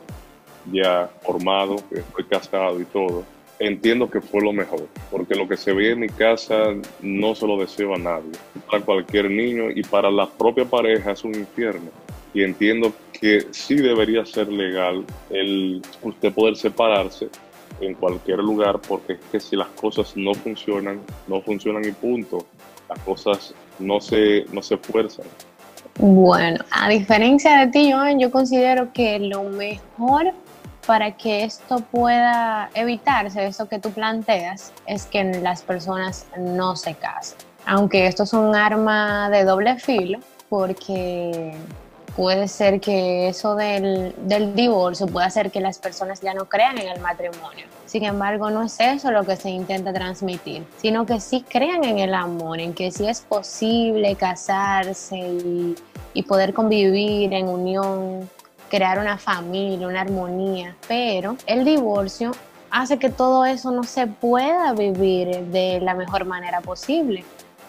ya 0.71 1.09
formado, 1.21 1.75
estoy 1.91 2.25
casado 2.25 2.79
y 2.81 2.85
todo, 2.85 3.23
entiendo 3.59 4.09
que 4.09 4.21
fue 4.21 4.41
lo 4.41 4.53
mejor, 4.53 4.87
porque 5.09 5.35
lo 5.35 5.47
que 5.47 5.57
se 5.57 5.73
ve 5.73 5.91
en 5.91 5.99
mi 5.99 6.09
casa 6.09 6.75
no 7.01 7.35
se 7.35 7.47
lo 7.47 7.57
deseo 7.57 7.95
a 7.95 7.97
nadie, 7.97 8.31
para 8.69 8.83
cualquier 8.83 9.29
niño 9.29 9.69
y 9.71 9.83
para 9.83 10.11
la 10.11 10.27
propia 10.27 10.65
pareja 10.65 11.11
es 11.11 11.23
un 11.23 11.35
infierno. 11.35 11.89
Y 12.33 12.43
entiendo 12.43 12.93
que 13.19 13.47
sí 13.51 13.75
debería 13.75 14.25
ser 14.25 14.49
legal 14.49 15.03
el 15.29 15.81
usted 16.03 16.31
poder 16.33 16.55
separarse 16.55 17.29
en 17.79 17.95
cualquier 17.95 18.39
lugar 18.39 18.79
porque 18.87 19.13
es 19.13 19.19
que 19.31 19.39
si 19.39 19.55
las 19.55 19.69
cosas 19.69 20.15
no 20.15 20.33
funcionan, 20.33 20.99
no 21.27 21.41
funcionan 21.41 21.85
y 21.85 21.91
punto. 21.91 22.45
Las 22.89 22.99
cosas 22.99 23.53
no 23.79 23.99
se, 23.99 24.45
no 24.51 24.61
se 24.61 24.77
fuerzan. 24.77 25.25
Bueno, 25.99 26.63
a 26.71 26.89
diferencia 26.89 27.59
de 27.59 27.67
ti, 27.67 27.91
Joan, 27.91 28.19
yo 28.19 28.31
considero 28.31 28.93
que 28.93 29.19
lo 29.19 29.43
mejor 29.43 30.33
para 30.85 31.17
que 31.17 31.43
esto 31.43 31.79
pueda 31.79 32.69
evitarse, 32.73 33.45
eso 33.45 33.67
que 33.67 33.77
tú 33.77 33.91
planteas, 33.91 34.71
es 34.85 35.05
que 35.05 35.23
las 35.23 35.61
personas 35.61 36.25
no 36.37 36.75
se 36.75 36.93
casen. 36.95 37.37
Aunque 37.65 38.07
esto 38.07 38.23
es 38.23 38.31
un 38.31 38.55
arma 38.55 39.29
de 39.29 39.43
doble 39.43 39.77
filo, 39.77 40.19
porque 40.47 41.53
puede 42.17 42.47
ser 42.47 42.81
que 42.81 43.29
eso 43.29 43.55
del, 43.55 44.15
divorcio 44.55 45.05
pueda 45.05 45.27
hacer 45.27 45.51
que 45.51 45.61
las 45.61 45.77
personas 45.77 46.19
ya 46.19 46.33
no 46.33 46.45
crean 46.45 46.79
en 46.79 46.87
el 46.87 46.99
matrimonio. 46.99 47.65
Sin 47.85 48.03
embargo, 48.03 48.49
no 48.49 48.63
es 48.63 48.79
eso 48.79 49.11
lo 49.11 49.23
que 49.23 49.35
se 49.35 49.51
intenta 49.51 49.93
transmitir, 49.93 50.65
sino 50.77 51.05
que 51.05 51.21
sí 51.21 51.45
crean 51.47 51.83
en 51.83 51.99
el 51.99 52.15
amor, 52.15 52.59
en 52.59 52.73
que 52.73 52.91
sí 52.91 53.07
es 53.07 53.21
posible 53.21 54.15
casarse 54.15 55.75
y 56.13 56.23
poder 56.23 56.55
convivir 56.55 57.31
en 57.33 57.47
unión, 57.47 58.27
crear 58.67 58.97
una 58.97 59.19
familia, 59.19 59.87
una 59.87 60.01
armonía. 60.01 60.75
Pero 60.87 61.37
el 61.45 61.63
divorcio 61.65 62.31
hace 62.71 62.97
que 62.97 63.11
todo 63.11 63.45
eso 63.45 63.69
no 63.69 63.83
se 63.83 64.07
pueda 64.07 64.73
vivir 64.73 65.37
de 65.51 65.79
la 65.81 65.93
mejor 65.93 66.25
manera 66.25 66.61
posible. 66.61 67.23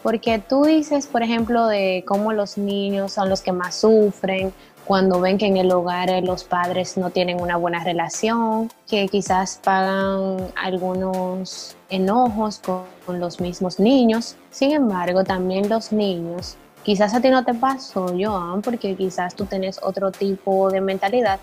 Porque 0.08 0.38
tú 0.38 0.64
dices, 0.64 1.06
por 1.06 1.22
ejemplo, 1.22 1.66
de 1.66 2.02
cómo 2.06 2.32
los 2.32 2.56
niños 2.56 3.12
son 3.12 3.28
los 3.28 3.42
que 3.42 3.52
más 3.52 3.74
sufren 3.74 4.54
cuando 4.86 5.20
ven 5.20 5.36
que 5.36 5.44
en 5.44 5.58
el 5.58 5.70
hogar 5.70 6.08
eh, 6.08 6.22
los 6.22 6.44
padres 6.44 6.96
no 6.96 7.10
tienen 7.10 7.38
una 7.42 7.58
buena 7.58 7.84
relación, 7.84 8.72
que 8.88 9.06
quizás 9.08 9.60
pagan 9.62 10.38
algunos 10.56 11.76
enojos 11.90 12.58
con, 12.58 13.20
los 13.20 13.38
mismos 13.38 13.78
niños. 13.78 14.36
Sin 14.50 14.72
embargo, 14.72 15.24
también 15.24 15.68
los 15.68 15.92
niños, 15.92 16.56
quizás 16.84 17.12
a 17.12 17.20
ti 17.20 17.28
no 17.28 17.44
te 17.44 17.52
pasó, 17.52 18.06
Joan, 18.18 18.62
porque 18.62 18.96
quizás 18.96 19.34
tú 19.34 19.44
tienes 19.44 19.78
otro 19.82 20.10
tipo 20.10 20.70
de 20.70 20.80
mentalidad, 20.80 21.38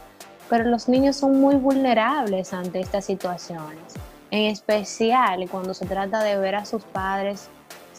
pero 0.50 0.64
los 0.64 0.90
niños 0.90 1.18
son 1.18 1.40
muy 1.40 1.54
vulnerables 1.54 2.52
ante 2.52 2.80
estas 2.80 3.06
situaciones. 3.06 3.94
En 4.32 4.46
especial 4.46 5.48
cuando 5.52 5.76
se 5.76 5.86
trata 5.86 6.24
de 6.24 6.40
ver 6.40 6.56
a 6.56 6.66
sus 6.66 6.82
padres 6.82 7.48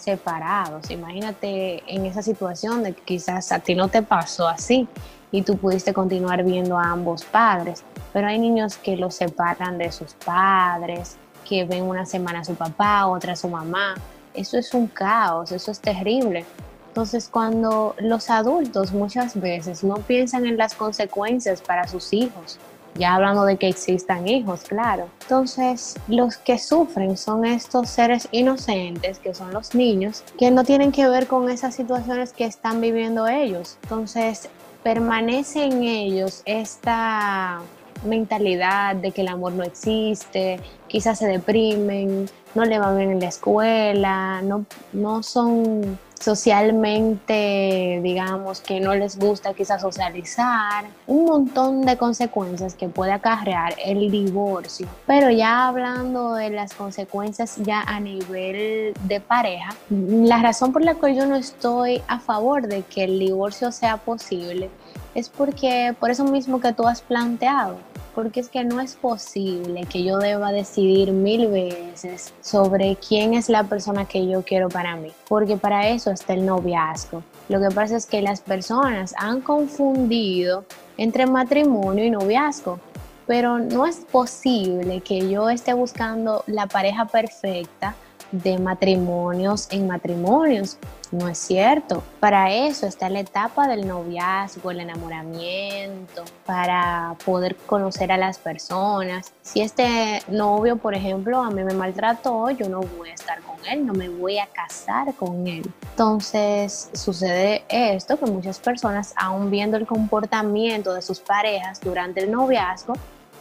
separados. 0.06 0.88
Imagínate 0.92 1.82
en 1.92 2.06
esa 2.06 2.22
situación 2.22 2.84
de 2.84 2.92
que 2.92 3.02
quizás 3.02 3.50
a 3.50 3.58
ti 3.58 3.74
no 3.74 3.88
te 3.88 4.02
pasó 4.02 4.46
así 4.46 4.86
y 5.32 5.42
tú 5.42 5.56
pudiste 5.56 5.92
continuar 5.92 6.44
viendo 6.44 6.78
a 6.78 6.92
ambos 6.92 7.24
padres, 7.24 7.82
pero 8.12 8.28
hay 8.28 8.38
niños 8.38 8.76
que 8.76 8.96
los 8.96 9.16
separan 9.16 9.78
de 9.78 9.90
sus 9.90 10.14
padres, 10.14 11.16
que 11.44 11.64
ven 11.64 11.82
una 11.82 12.06
semana 12.06 12.40
a 12.40 12.44
su 12.44 12.54
papá, 12.54 13.08
otra 13.08 13.32
a 13.32 13.36
su 13.36 13.48
mamá. 13.48 13.96
Eso 14.32 14.56
es 14.56 14.72
un 14.74 14.86
caos, 14.86 15.50
eso 15.50 15.72
es 15.72 15.80
terrible. 15.80 16.44
Entonces, 16.86 17.28
cuando 17.28 17.96
los 17.98 18.30
adultos 18.30 18.92
muchas 18.92 19.38
veces 19.40 19.82
no 19.82 19.96
piensan 19.96 20.46
en 20.46 20.56
las 20.56 20.74
consecuencias 20.74 21.62
para 21.62 21.88
sus 21.88 22.12
hijos, 22.12 22.60
ya 22.98 23.14
hablando 23.14 23.44
de 23.44 23.56
que 23.56 23.68
existan 23.68 24.26
hijos, 24.28 24.62
claro. 24.62 25.08
Entonces, 25.22 25.96
los 26.08 26.36
que 26.36 26.58
sufren 26.58 27.16
son 27.16 27.44
estos 27.44 27.88
seres 27.88 28.28
inocentes, 28.32 29.18
que 29.18 29.34
son 29.34 29.52
los 29.52 29.74
niños, 29.74 30.24
que 30.38 30.50
no 30.50 30.64
tienen 30.64 30.92
que 30.92 31.08
ver 31.08 31.26
con 31.26 31.48
esas 31.50 31.74
situaciones 31.74 32.32
que 32.32 32.44
están 32.44 32.80
viviendo 32.80 33.26
ellos. 33.26 33.78
Entonces, 33.82 34.48
permanece 34.82 35.64
en 35.64 35.82
ellos 35.82 36.42
esta 36.44 37.60
mentalidad 38.04 38.94
de 38.96 39.10
que 39.10 39.22
el 39.22 39.28
amor 39.28 39.52
no 39.52 39.64
existe, 39.64 40.60
quizás 40.86 41.18
se 41.18 41.26
deprimen, 41.26 42.28
no 42.54 42.64
le 42.64 42.78
van 42.78 42.96
bien 42.96 43.10
en 43.10 43.20
la 43.20 43.28
escuela, 43.28 44.42
no, 44.42 44.64
no 44.92 45.22
son 45.22 45.98
socialmente, 46.20 48.00
digamos, 48.02 48.60
que 48.60 48.80
no 48.80 48.94
les 48.94 49.18
gusta 49.18 49.54
quizás 49.54 49.82
socializar, 49.82 50.86
un 51.06 51.26
montón 51.26 51.82
de 51.82 51.96
consecuencias 51.96 52.74
que 52.74 52.88
puede 52.88 53.12
acarrear 53.12 53.74
el 53.84 54.10
divorcio. 54.10 54.88
Pero 55.06 55.30
ya 55.30 55.68
hablando 55.68 56.34
de 56.34 56.50
las 56.50 56.74
consecuencias 56.74 57.56
ya 57.58 57.82
a 57.82 58.00
nivel 58.00 58.94
de 59.04 59.20
pareja, 59.20 59.74
la 59.90 60.40
razón 60.42 60.72
por 60.72 60.84
la 60.84 60.94
que 60.94 61.14
yo 61.14 61.26
no 61.26 61.36
estoy 61.36 62.02
a 62.08 62.18
favor 62.18 62.66
de 62.66 62.82
que 62.82 63.04
el 63.04 63.18
divorcio 63.18 63.72
sea 63.72 63.98
posible 63.98 64.70
es 65.14 65.28
porque 65.28 65.94
por 65.98 66.10
eso 66.10 66.24
mismo 66.24 66.60
que 66.60 66.72
tú 66.72 66.86
has 66.86 67.00
planteado, 67.00 67.76
porque 68.16 68.40
es 68.40 68.48
que 68.48 68.64
no 68.64 68.80
es 68.80 68.94
posible 68.94 69.84
que 69.84 70.02
yo 70.02 70.16
deba 70.16 70.50
decidir 70.50 71.12
mil 71.12 71.48
veces 71.48 72.32
sobre 72.40 72.96
quién 72.96 73.34
es 73.34 73.50
la 73.50 73.64
persona 73.64 74.06
que 74.06 74.26
yo 74.26 74.42
quiero 74.42 74.70
para 74.70 74.96
mí, 74.96 75.12
porque 75.28 75.58
para 75.58 75.88
eso 75.90 76.10
está 76.10 76.32
el 76.32 76.46
noviazgo. 76.46 77.22
Lo 77.50 77.60
que 77.60 77.68
pasa 77.68 77.94
es 77.94 78.06
que 78.06 78.22
las 78.22 78.40
personas 78.40 79.14
han 79.18 79.42
confundido 79.42 80.64
entre 80.96 81.26
matrimonio 81.26 82.06
y 82.06 82.10
noviazgo, 82.10 82.80
pero 83.26 83.58
no 83.58 83.84
es 83.84 83.96
posible 84.10 85.02
que 85.02 85.28
yo 85.28 85.50
esté 85.50 85.74
buscando 85.74 86.42
la 86.46 86.66
pareja 86.66 87.04
perfecta 87.04 87.94
de 88.32 88.58
matrimonios 88.58 89.68
en 89.70 89.86
matrimonios. 89.86 90.78
No 91.12 91.28
es 91.28 91.38
cierto. 91.38 92.02
Para 92.18 92.52
eso 92.52 92.86
está 92.86 93.08
la 93.08 93.20
etapa 93.20 93.68
del 93.68 93.86
noviazgo, 93.86 94.72
el 94.72 94.80
enamoramiento, 94.80 96.24
para 96.44 97.14
poder 97.24 97.54
conocer 97.56 98.10
a 98.10 98.16
las 98.16 98.38
personas. 98.38 99.32
Si 99.40 99.60
este 99.60 100.20
novio, 100.28 100.76
por 100.76 100.94
ejemplo, 100.94 101.40
a 101.42 101.50
mí 101.50 101.62
me 101.62 101.74
maltrató, 101.74 102.50
yo 102.50 102.68
no 102.68 102.80
voy 102.80 103.10
a 103.10 103.14
estar 103.14 103.40
con 103.42 103.56
él, 103.66 103.86
no 103.86 103.92
me 103.92 104.08
voy 104.08 104.38
a 104.38 104.46
casar 104.48 105.14
con 105.14 105.46
él. 105.46 105.70
Entonces 105.90 106.90
sucede 106.92 107.64
esto, 107.68 108.18
que 108.18 108.26
muchas 108.26 108.58
personas, 108.58 109.14
aún 109.16 109.50
viendo 109.50 109.76
el 109.76 109.86
comportamiento 109.86 110.92
de 110.92 111.02
sus 111.02 111.20
parejas 111.20 111.80
durante 111.80 112.20
el 112.20 112.32
noviazgo, 112.32 112.94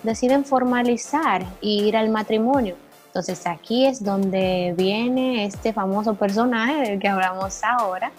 deciden 0.03 0.45
formalizar 0.45 1.41
e 1.63 1.67
ir 1.67 1.97
al 1.97 2.09
matrimonio 2.09 2.75
entonces 3.15 3.47
aquí 3.47 3.85
es 3.85 4.03
donde 4.03 4.73
viene 4.77 5.45
este 5.45 5.71
famoso 5.71 6.15
personaje 6.15 6.81
del 6.81 6.99
que 6.99 7.07
hablamos 7.07 7.63
ahora, 7.63 8.11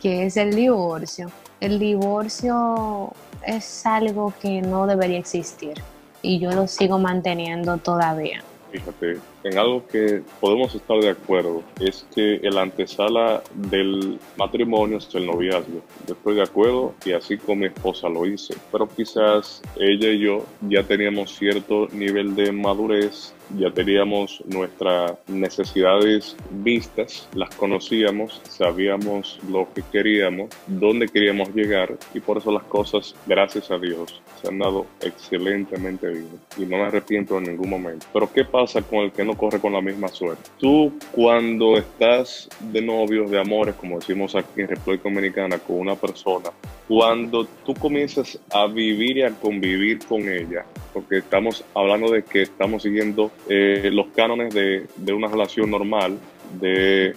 que 0.00 0.26
es 0.26 0.36
el 0.36 0.54
divorcio. 0.54 1.28
El 1.58 1.80
divorcio 1.80 3.12
es 3.44 3.84
algo 3.84 4.32
que 4.40 4.62
no 4.62 4.86
debería 4.86 5.18
existir 5.18 5.82
y 6.22 6.38
yo 6.38 6.52
lo 6.52 6.68
sigo 6.68 7.00
manteniendo 7.00 7.78
todavía. 7.78 8.44
Fíjate, 8.70 9.18
en 9.44 9.58
algo 9.58 9.86
que 9.86 10.22
podemos 10.40 10.74
estar 10.74 10.98
de 11.00 11.10
acuerdo 11.10 11.62
es 11.80 12.06
que 12.14 12.36
el 12.36 12.58
antesala 12.58 13.42
del 13.54 14.18
matrimonio 14.36 14.98
es 14.98 15.14
el 15.14 15.26
noviazgo. 15.26 15.82
Yo 16.06 16.14
estoy 16.14 16.34
de 16.36 16.42
acuerdo 16.42 16.94
y 17.04 17.12
así 17.12 17.38
como 17.38 17.60
mi 17.60 17.66
esposa 17.66 18.08
lo 18.08 18.26
hice, 18.26 18.54
pero 18.72 18.88
quizás 18.88 19.62
ella 19.76 20.08
y 20.08 20.20
yo 20.20 20.44
ya 20.68 20.82
teníamos 20.82 21.36
cierto 21.36 21.88
nivel 21.92 22.34
de 22.34 22.52
madurez 22.52 23.34
ya 23.56 23.70
teníamos 23.70 24.42
nuestras 24.46 25.12
necesidades 25.26 26.36
vistas, 26.50 27.28
las 27.34 27.54
conocíamos, 27.54 28.40
sabíamos 28.48 29.38
lo 29.50 29.72
que 29.72 29.82
queríamos, 29.90 30.50
dónde 30.66 31.08
queríamos 31.08 31.54
llegar 31.54 31.96
y 32.12 32.20
por 32.20 32.38
eso 32.38 32.52
las 32.52 32.64
cosas, 32.64 33.14
gracias 33.26 33.70
a 33.70 33.78
Dios, 33.78 34.20
se 34.40 34.48
han 34.48 34.58
dado 34.58 34.86
excelentemente 35.00 36.08
bien 36.08 36.28
y 36.58 36.62
no 36.62 36.76
me 36.78 36.84
arrepiento 36.84 37.38
en 37.38 37.44
ningún 37.44 37.70
momento. 37.70 38.06
Pero 38.12 38.30
¿qué 38.32 38.44
pasa 38.44 38.82
con 38.82 39.00
el 39.00 39.12
que 39.12 39.24
no 39.28 39.36
corre 39.36 39.60
con 39.60 39.72
la 39.72 39.80
misma 39.80 40.08
suerte? 40.08 40.50
Tú 40.58 40.92
cuando 41.12 41.76
estás 41.76 42.48
de 42.60 42.82
novios, 42.82 43.30
de 43.30 43.40
amores, 43.40 43.74
como 43.76 43.98
decimos 43.98 44.34
aquí 44.34 44.62
en 44.62 44.68
República 44.68 45.04
Dominicana, 45.04 45.58
con 45.58 45.78
una 45.78 45.94
persona, 45.94 46.50
cuando 46.88 47.44
tú 47.64 47.74
comienzas 47.74 48.38
a 48.50 48.66
vivir 48.66 49.18
y 49.18 49.22
a 49.22 49.30
convivir 49.30 49.98
con 50.06 50.28
ella, 50.28 50.64
porque 50.92 51.18
estamos 51.18 51.64
hablando 51.74 52.10
de 52.10 52.24
que 52.24 52.42
estamos 52.42 52.82
siguiendo 52.82 53.30
eh, 53.48 53.90
los 53.92 54.08
cánones 54.08 54.54
de, 54.54 54.86
de, 54.96 55.12
una 55.12 55.28
relación 55.28 55.70
normal, 55.70 56.18
de 56.60 57.14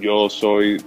yo 0.00 0.28
soy 0.28 0.82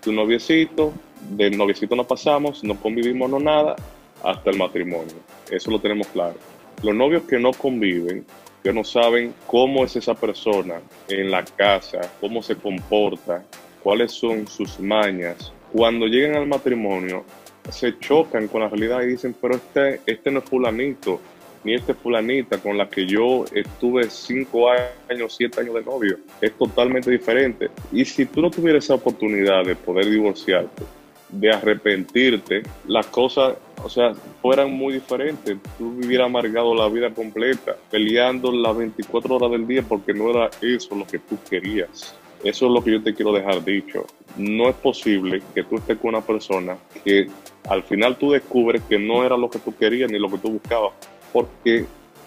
tu 0.00 0.12
noviecito, 0.12 0.92
del 1.30 1.56
noviecito 1.58 1.94
no 1.94 2.04
pasamos, 2.04 2.64
no 2.64 2.76
convivimos, 2.80 3.30
no 3.30 3.38
nada, 3.38 3.76
hasta 4.22 4.50
el 4.50 4.58
matrimonio. 4.58 5.14
Eso 5.50 5.70
lo 5.70 5.80
tenemos 5.80 6.06
claro. 6.08 6.36
Los 6.82 6.94
novios 6.94 7.24
que 7.24 7.38
no 7.38 7.52
conviven, 7.52 8.24
que 8.62 8.72
no 8.72 8.84
saben 8.84 9.34
cómo 9.46 9.84
es 9.84 9.96
esa 9.96 10.14
persona 10.14 10.80
en 11.08 11.30
la 11.30 11.44
casa, 11.44 12.00
cómo 12.20 12.42
se 12.42 12.56
comporta, 12.56 13.44
cuáles 13.82 14.12
son 14.12 14.46
sus 14.46 14.78
mañas, 14.78 15.52
cuando 15.72 16.06
llegan 16.06 16.36
al 16.36 16.46
matrimonio, 16.46 17.24
se 17.70 17.98
chocan 17.98 18.48
con 18.48 18.62
la 18.62 18.68
realidad 18.68 19.02
y 19.02 19.08
dicen, 19.08 19.34
pero 19.40 19.54
este, 19.54 20.00
este 20.06 20.30
no 20.30 20.40
es 20.40 20.44
fulanito, 20.46 21.20
ni 21.62 21.74
este 21.74 21.94
fulanita 21.94 22.58
con 22.58 22.76
la 22.76 22.88
que 22.88 23.06
yo 23.06 23.44
estuve 23.52 24.08
cinco 24.10 24.70
años, 25.08 25.36
siete 25.36 25.60
años 25.60 25.74
de 25.74 25.82
novio. 25.82 26.18
Es 26.40 26.52
totalmente 26.52 27.10
diferente. 27.10 27.70
Y 27.92 28.04
si 28.04 28.26
tú 28.26 28.40
no 28.40 28.50
tuvieras 28.50 28.84
esa 28.84 28.94
oportunidad 28.94 29.64
de 29.64 29.76
poder 29.76 30.08
divorciarte, 30.08 30.82
de 31.28 31.50
arrepentirte, 31.50 32.62
las 32.86 33.06
cosas, 33.06 33.54
o 33.84 33.88
sea, 33.88 34.12
fueran 34.42 34.72
muy 34.72 34.94
diferentes. 34.94 35.58
Tú 35.78 35.94
hubieras 36.04 36.26
amargado 36.26 36.74
la 36.74 36.88
vida 36.88 37.10
completa, 37.10 37.76
peleando 37.90 38.52
las 38.52 38.76
24 38.76 39.36
horas 39.36 39.50
del 39.50 39.66
día 39.66 39.82
porque 39.86 40.14
no 40.14 40.30
era 40.30 40.50
eso 40.60 40.94
lo 40.94 41.06
que 41.06 41.18
tú 41.18 41.36
querías. 41.48 42.14
Eso 42.42 42.66
es 42.66 42.72
lo 42.72 42.82
que 42.82 42.92
yo 42.92 43.02
te 43.02 43.14
quiero 43.14 43.32
dejar 43.32 43.62
dicho. 43.64 44.06
No 44.36 44.68
es 44.68 44.76
posible 44.76 45.42
que 45.54 45.62
tú 45.64 45.76
estés 45.76 45.98
con 45.98 46.10
una 46.10 46.22
persona 46.22 46.76
que 47.04 47.28
al 47.68 47.82
final 47.82 48.16
tú 48.16 48.32
descubres 48.32 48.82
que 48.88 48.98
no 48.98 49.24
era 49.24 49.36
lo 49.36 49.50
que 49.50 49.58
tú 49.58 49.74
querías 49.76 50.10
ni 50.10 50.18
lo 50.18 50.30
que 50.30 50.38
tú 50.38 50.52
buscabas, 50.52 50.92
porque 51.32 51.84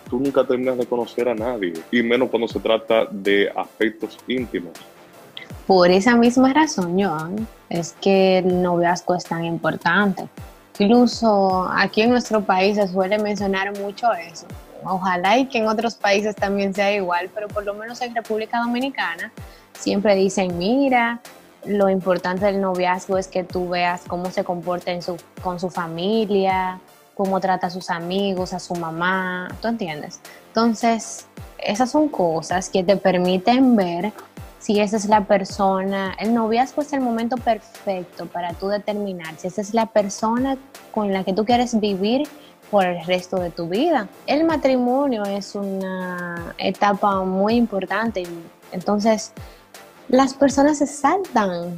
tú 0.09 0.19
nunca 0.19 0.45
terminas 0.45 0.77
de 0.77 0.85
conocer 0.85 1.29
a 1.29 1.33
nadie, 1.33 1.73
y 1.91 2.03
menos 2.03 2.29
cuando 2.29 2.47
se 2.47 2.59
trata 2.59 3.05
de 3.09 3.49
aspectos 3.55 4.17
íntimos. 4.27 4.73
Por 5.65 5.89
esa 5.89 6.15
misma 6.15 6.53
razón, 6.53 7.01
Joan, 7.01 7.47
es 7.69 7.95
que 8.01 8.39
el 8.39 8.61
noviazgo 8.61 9.15
es 9.15 9.23
tan 9.23 9.45
importante. 9.45 10.27
Incluso 10.79 11.69
aquí 11.71 12.01
en 12.01 12.09
nuestro 12.09 12.41
país 12.41 12.75
se 12.75 12.87
suele 12.87 13.19
mencionar 13.19 13.77
mucho 13.79 14.11
eso. 14.13 14.47
Ojalá 14.83 15.37
y 15.37 15.45
que 15.45 15.59
en 15.59 15.67
otros 15.67 15.95
países 15.95 16.35
también 16.35 16.73
sea 16.73 16.91
igual, 16.91 17.29
pero 17.33 17.47
por 17.47 17.63
lo 17.63 17.73
menos 17.73 18.01
en 18.01 18.13
República 18.13 18.59
Dominicana 18.59 19.31
siempre 19.73 20.15
dicen, 20.15 20.57
mira, 20.57 21.21
lo 21.65 21.89
importante 21.89 22.45
del 22.45 22.59
noviazgo 22.59 23.17
es 23.17 23.27
que 23.27 23.43
tú 23.43 23.69
veas 23.69 24.01
cómo 24.07 24.29
se 24.31 24.43
comporta 24.43 24.91
con 25.41 25.59
su 25.59 25.69
familia, 25.69 26.79
cómo 27.15 27.39
trata 27.39 27.67
a 27.67 27.69
sus 27.69 27.89
amigos, 27.89 28.53
a 28.53 28.59
su 28.59 28.75
mamá, 28.75 29.47
¿tú 29.61 29.67
entiendes? 29.67 30.19
Entonces, 30.47 31.27
esas 31.57 31.91
son 31.91 32.09
cosas 32.09 32.69
que 32.69 32.83
te 32.83 32.97
permiten 32.97 33.75
ver 33.75 34.11
si 34.63 34.79
esa 34.79 34.95
es 34.95 35.07
la 35.07 35.25
persona, 35.25 36.15
el 36.17 36.33
noviazgo 36.33 36.83
es 36.83 36.93
el 36.93 37.01
momento 37.01 37.35
perfecto 37.35 38.27
para 38.27 38.53
tú 38.53 38.69
determinar 38.69 39.35
si 39.37 39.47
esa 39.47 39.59
es 39.59 39.73
la 39.73 39.87
persona 39.87 40.57
con 40.93 41.11
la 41.11 41.25
que 41.25 41.33
tú 41.33 41.43
quieres 41.43 41.77
vivir 41.77 42.29
por 42.71 42.85
el 42.85 43.05
resto 43.05 43.35
de 43.41 43.49
tu 43.49 43.67
vida. 43.67 44.07
El 44.25 44.45
matrimonio 44.45 45.23
es 45.25 45.53
una 45.55 46.55
etapa 46.57 47.25
muy 47.25 47.55
importante, 47.55 48.23
entonces 48.71 49.33
las 50.07 50.33
personas 50.33 50.77
se 50.77 50.87
saltan, 50.87 51.77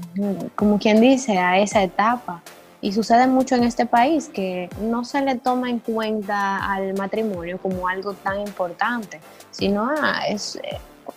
como 0.55 0.77
quien 0.77 1.01
dice, 1.01 1.39
a 1.39 1.57
esa 1.57 1.81
etapa. 1.81 2.43
Y 2.81 2.91
sucede 2.91 3.25
mucho 3.25 3.55
en 3.55 3.63
este 3.63 3.87
país 3.87 4.29
que 4.29 4.69
no 4.79 5.03
se 5.05 5.21
le 5.21 5.35
toma 5.35 5.71
en 5.71 5.79
cuenta 5.79 6.63
al 6.71 6.93
matrimonio 6.93 7.57
como 7.57 7.87
algo 7.87 8.13
tan 8.13 8.41
importante, 8.41 9.19
sino 9.49 9.89
ah, 9.89 10.19
es 10.29 10.59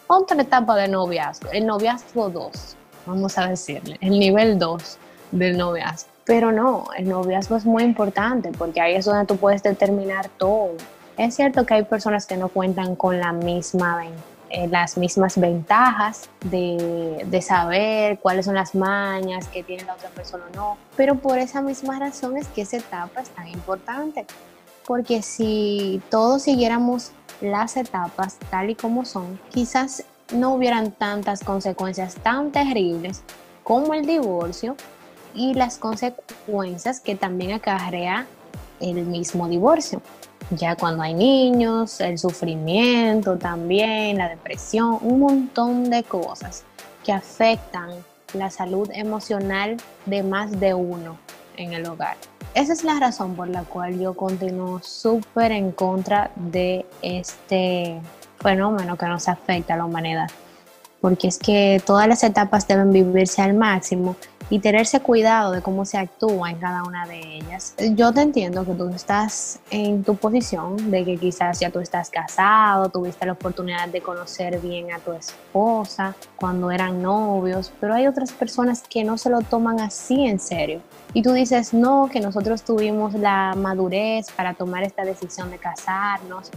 otra 0.09 0.43
etapa 0.43 0.75
de 0.77 0.89
noviazgo, 0.89 1.51
el 1.53 1.67
noviazgo 1.67 2.31
2, 2.31 2.77
vamos 3.07 3.39
a 3.39 3.49
decirle, 3.49 3.97
el 4.01 4.19
nivel 4.19 4.59
2 4.59 4.99
del 5.31 5.57
noviazgo. 5.57 6.11
Pero 6.25 6.53
no, 6.53 6.87
el 6.97 7.09
noviazgo 7.09 7.57
es 7.57 7.65
muy 7.65 7.85
importante 7.85 8.51
porque 8.53 8.81
ahí 8.81 8.95
es 8.95 9.05
donde 9.05 9.25
tú 9.27 9.37
puedes 9.37 9.63
determinar 9.63 10.29
todo. 10.29 10.73
Es 11.17 11.35
cierto 11.35 11.65
que 11.65 11.75
hay 11.75 11.85
personas 11.85 12.27
que 12.27 12.37
no 12.37 12.49
cuentan 12.49 12.97
con 12.97 13.19
la 13.19 13.33
misma 13.33 14.05
eh, 14.51 14.67
las 14.69 14.97
mismas 14.97 15.39
ventajas 15.39 16.31
de, 16.43 17.23
de, 17.27 17.43
saber 17.43 18.19
cuáles 18.19 18.47
son 18.47 18.55
las 18.55 18.75
mañas 18.75 19.47
que 19.49 19.63
tiene 19.63 19.85
la 19.85 19.93
otra 19.93 20.09
persona 20.09 20.45
o 20.51 20.57
no. 20.57 20.79
Pero 20.97 21.17
por 21.17 21.39
esa 21.39 21.61
misma 21.61 21.99
razón 21.99 22.39
es 22.39 22.47
que 22.49 22.63
esa 22.63 22.79
etapa 22.79 23.21
es 23.21 23.29
tan 23.29 23.47
importante. 23.49 24.25
Porque 24.87 25.21
si 25.21 26.01
todos 26.09 26.43
siguiéramos 26.43 27.13
las 27.41 27.77
etapas 27.77 28.39
tal 28.51 28.71
y 28.71 28.75
como 28.75 29.05
son, 29.05 29.39
quizás 29.51 30.05
no 30.33 30.55
hubieran 30.55 30.93
tantas 30.93 31.43
consecuencias 31.43 32.15
tan 32.17 32.51
terribles 32.51 33.23
como 33.63 33.95
el 33.95 34.07
divorcio 34.07 34.77
y 35.35 35.55
las 35.55 35.79
consecuencias 35.79 37.01
que 37.01 37.15
también 37.15 37.53
acarrea 37.53 38.27
el 38.81 39.07
mismo 39.07 39.49
divorcio. 39.49 40.03
Ya 40.51 40.77
cuando 40.77 41.03
hay 41.03 41.15
niños, 41.15 42.01
el 42.01 42.19
sufrimiento 42.19 43.37
también, 43.37 44.19
la 44.19 44.29
depresión, 44.29 44.99
un 45.03 45.21
montón 45.21 45.91
de 45.91 46.03
cosas 46.03 46.65
que 47.05 47.13
afectan 47.13 47.91
la 48.35 48.51
salud 48.51 48.89
emocional 48.93 49.77
de 50.07 50.23
más 50.23 50.59
de 50.59 50.75
uno 50.75 51.19
en 51.59 51.75
el 51.75 51.87
hogar. 51.87 52.17
Esa 52.55 52.73
es 52.73 52.83
la 52.85 52.99
razón 52.99 53.35
por 53.35 53.49
la 53.49 53.63
cual 53.63 53.99
yo 53.99 54.15
continúo 54.15 54.81
súper 54.83 55.53
en 55.53 55.73
contra 55.73 56.31
de 56.35 56.87
este 57.03 58.01
fenómeno 58.41 58.97
que 58.97 59.07
nos 59.07 59.29
afecta 59.29 59.75
a 59.75 59.77
la 59.77 59.85
humanidad. 59.85 60.31
Porque 61.01 61.29
es 61.29 61.39
que 61.39 61.83
todas 61.85 62.09
las 62.09 62.25
etapas 62.25 62.67
deben 62.67 62.93
vivirse 62.93 63.43
al 63.43 63.55
máximo 63.55 64.17
y 64.51 64.61
tenerse 64.61 65.01
cuidado 65.01 65.53
de 65.53 65.63
cómo 65.63 65.85
se 65.85 65.99
actúa 65.99 66.51
en 66.51 66.59
cada 66.59 66.83
una 66.83 67.07
de 67.07 67.19
ellas. 67.19 67.75
Yo 67.95 68.13
te 68.13 68.23
entiendo 68.23 68.65
que 68.65 68.73
tú 68.73 68.89
estás 68.89 69.61
en 69.71 70.05
tu 70.05 70.17
posición 70.17 70.91
de 70.91 71.05
que 71.05 71.17
quizás 71.17 71.61
ya 71.61 71.71
tú 71.71 71.81
estás 71.81 72.11
casado, 72.11 72.89
tuviste 72.89 73.27
la 73.27 73.33
oportunidad 73.33 73.89
de 73.89 74.01
conocer 74.01 74.59
bien 74.61 74.93
a 74.93 74.99
tu 74.99 75.13
esposa 75.13 76.15
cuando 76.37 76.71
eran 76.71 77.03
novios, 77.03 77.73
pero 77.81 77.95
hay 77.95 78.07
otras 78.07 78.33
personas 78.33 78.83
que 78.89 79.05
no 79.05 79.19
se 79.19 79.31
lo 79.31 79.43
toman 79.43 79.81
así 79.81 80.27
en 80.27 80.39
serio. 80.39 80.81
Y 81.13 81.23
tú 81.23 81.33
dices, 81.33 81.75
no, 81.75 82.09
que 82.11 82.21
nosotros 82.21 82.63
tuvimos 82.63 83.15
la 83.15 83.55
madurez 83.57 84.31
para 84.33 84.55
tomar 84.55 84.83
esta 84.83 85.05
decisión 85.05 85.51
de 85.51 85.59
casarnos, 85.59 86.51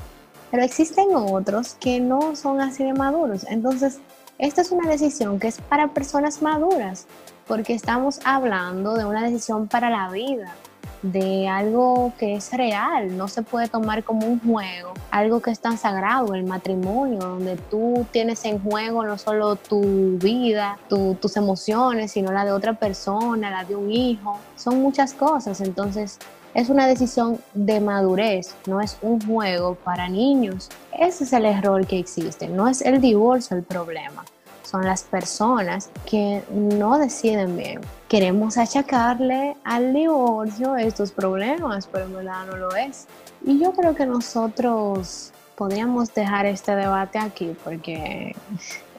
pero 0.50 0.64
existen 0.64 1.08
otros 1.14 1.76
que 1.80 2.00
no 2.00 2.36
son 2.36 2.60
así 2.60 2.84
de 2.84 2.94
maduros. 2.94 3.46
Entonces, 3.50 4.00
esta 4.42 4.62
es 4.62 4.72
una 4.72 4.90
decisión 4.90 5.40
que 5.40 5.48
es 5.48 5.62
para 5.62 5.90
personas 5.90 6.42
maduras, 6.42 7.06
porque 7.48 7.74
estamos 7.76 8.20
hablando 8.26 8.96
de 8.96 9.06
una 9.06 9.22
decisión 9.22 9.68
para 9.68 9.92
la 9.92 10.10
vida, 10.10 10.56
de 11.02 11.48
algo 11.48 12.14
que 12.18 12.36
es 12.36 12.52
real, 12.54 13.18
no 13.18 13.28
se 13.28 13.42
puede 13.42 13.68
tomar 13.68 14.04
como 14.04 14.28
un 14.28 14.40
juego, 14.40 14.94
algo 15.10 15.42
que 15.42 15.52
es 15.52 15.60
tan 15.60 15.78
sagrado, 15.78 16.34
el 16.34 16.44
matrimonio, 16.44 17.20
donde 17.20 17.56
tú 17.56 18.06
tienes 18.12 18.46
en 18.46 18.60
juego 18.60 19.04
no 19.04 19.18
solo 19.18 19.56
tu 19.56 20.18
vida, 20.18 20.78
tus 20.88 21.38
emociones, 21.38 22.12
sino 22.12 22.32
la 22.32 22.46
de 22.46 22.52
otra 22.52 22.74
persona, 22.74 23.50
la 23.50 23.64
de 23.64 23.76
un 23.76 23.92
hijo, 23.92 24.38
son 24.56 24.82
muchas 24.82 25.14
cosas, 25.14 25.62
entonces 25.62 26.20
es 26.54 26.70
una 26.70 26.86
decisión 26.86 27.40
de 27.54 27.80
madurez, 27.80 28.56
no 28.68 28.82
es 28.82 28.98
un 29.02 29.26
juego 29.26 29.76
para 29.76 30.10
niños. 30.10 30.70
Ese 30.98 31.24
es 31.24 31.34
el 31.34 31.46
error 31.46 31.88
que 31.88 31.98
existe, 31.98 32.48
no 32.48 32.68
es 32.68 32.82
el 32.82 33.00
divorcio 33.00 33.56
el 33.56 33.64
problema, 33.64 34.26
son 34.72 34.86
las 34.86 35.04
personas 35.04 35.90
que 36.10 36.42
no 36.50 36.98
deciden 36.98 37.58
bien. 37.58 37.82
Queremos 38.08 38.58
achacarle 38.58 39.56
al 39.66 39.94
divorcio 39.94 40.78
estos 40.78 41.12
problemas, 41.12 41.88
pero 41.88 42.06
en 42.06 42.14
verdad 42.14 42.46
no 42.46 42.56
lo 42.56 42.76
es. 42.76 43.08
Y 43.46 43.60
yo 43.60 43.74
creo 43.74 43.96
que 43.96 44.06
nosotros 44.06 45.34
podríamos 45.56 46.14
dejar 46.14 46.46
este 46.46 46.74
debate 46.74 47.20
aquí 47.20 47.54
porque 47.66 48.34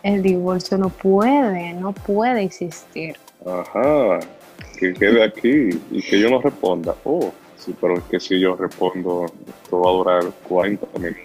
el 0.02 0.22
divorcio 0.22 0.76
no 0.76 0.90
puede, 0.90 1.72
no 1.72 1.92
puede 1.92 2.42
existir. 2.42 3.16
Ajá, 3.46 4.20
que 4.78 4.92
quede 4.92 5.24
aquí 5.24 5.80
y 5.90 6.02
que 6.02 6.20
yo 6.20 6.28
no 6.28 6.40
responda. 6.42 6.94
Oh. 7.04 7.32
Sí, 7.56 7.72
pero 7.80 7.96
es 7.96 8.02
que 8.10 8.18
si 8.18 8.40
yo 8.40 8.56
respondo, 8.56 9.26
esto 9.62 9.80
va 9.80 9.88
a 9.88 9.92
durar 9.92 10.32
40 10.48 10.98
minutos. 10.98 11.22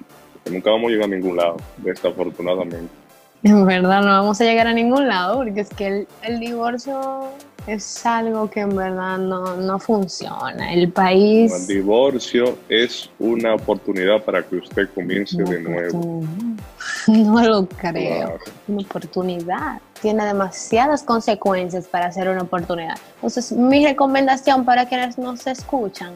Nunca 0.51 0.69
vamos 0.69 0.89
a 0.89 0.91
llegar 0.91 1.05
a 1.05 1.15
ningún 1.15 1.35
lado, 1.35 1.57
desafortunadamente. 1.77 3.06
En 3.47 3.65
verdad, 3.65 4.01
no 4.01 4.07
vamos 4.07 4.41
a 4.41 4.43
llegar 4.43 4.67
a 4.67 4.73
ningún 4.73 5.07
lado, 5.07 5.37
porque 5.37 5.61
es 5.61 5.69
que 5.69 6.05
el, 6.21 6.39
divorcio 6.39 7.29
es 7.65 8.05
algo 8.05 8.49
que 8.49 8.59
en 8.61 8.75
verdad 8.75 9.17
no, 9.17 9.55
no 9.55 9.79
funciona. 9.79 10.73
El 10.73 10.91
país... 10.91 11.53
El 11.53 11.67
divorcio 11.67 12.57
es 12.67 13.09
una 13.19 13.55
oportunidad 13.55 14.21
para 14.23 14.43
que 14.43 14.57
usted 14.57 14.89
comience 14.93 15.41
de 15.41 15.61
nuevo. 15.61 16.23
No 17.07 17.41
lo 17.41 17.65
creo. 17.65 18.37
Una 18.67 18.81
oportunidad. 18.81 19.79
Tiene 20.01 20.25
demasiadas 20.25 21.03
consecuencias 21.03 21.87
para 21.87 22.07
hacer 22.07 22.27
una 22.27 22.41
oportunidad. 22.41 22.97
Entonces, 23.15 23.51
mi 23.53 23.85
recomendación 23.85 24.65
para 24.65 24.87
quienes 24.87 25.17
nos 25.17 25.47
escuchan 25.47 26.13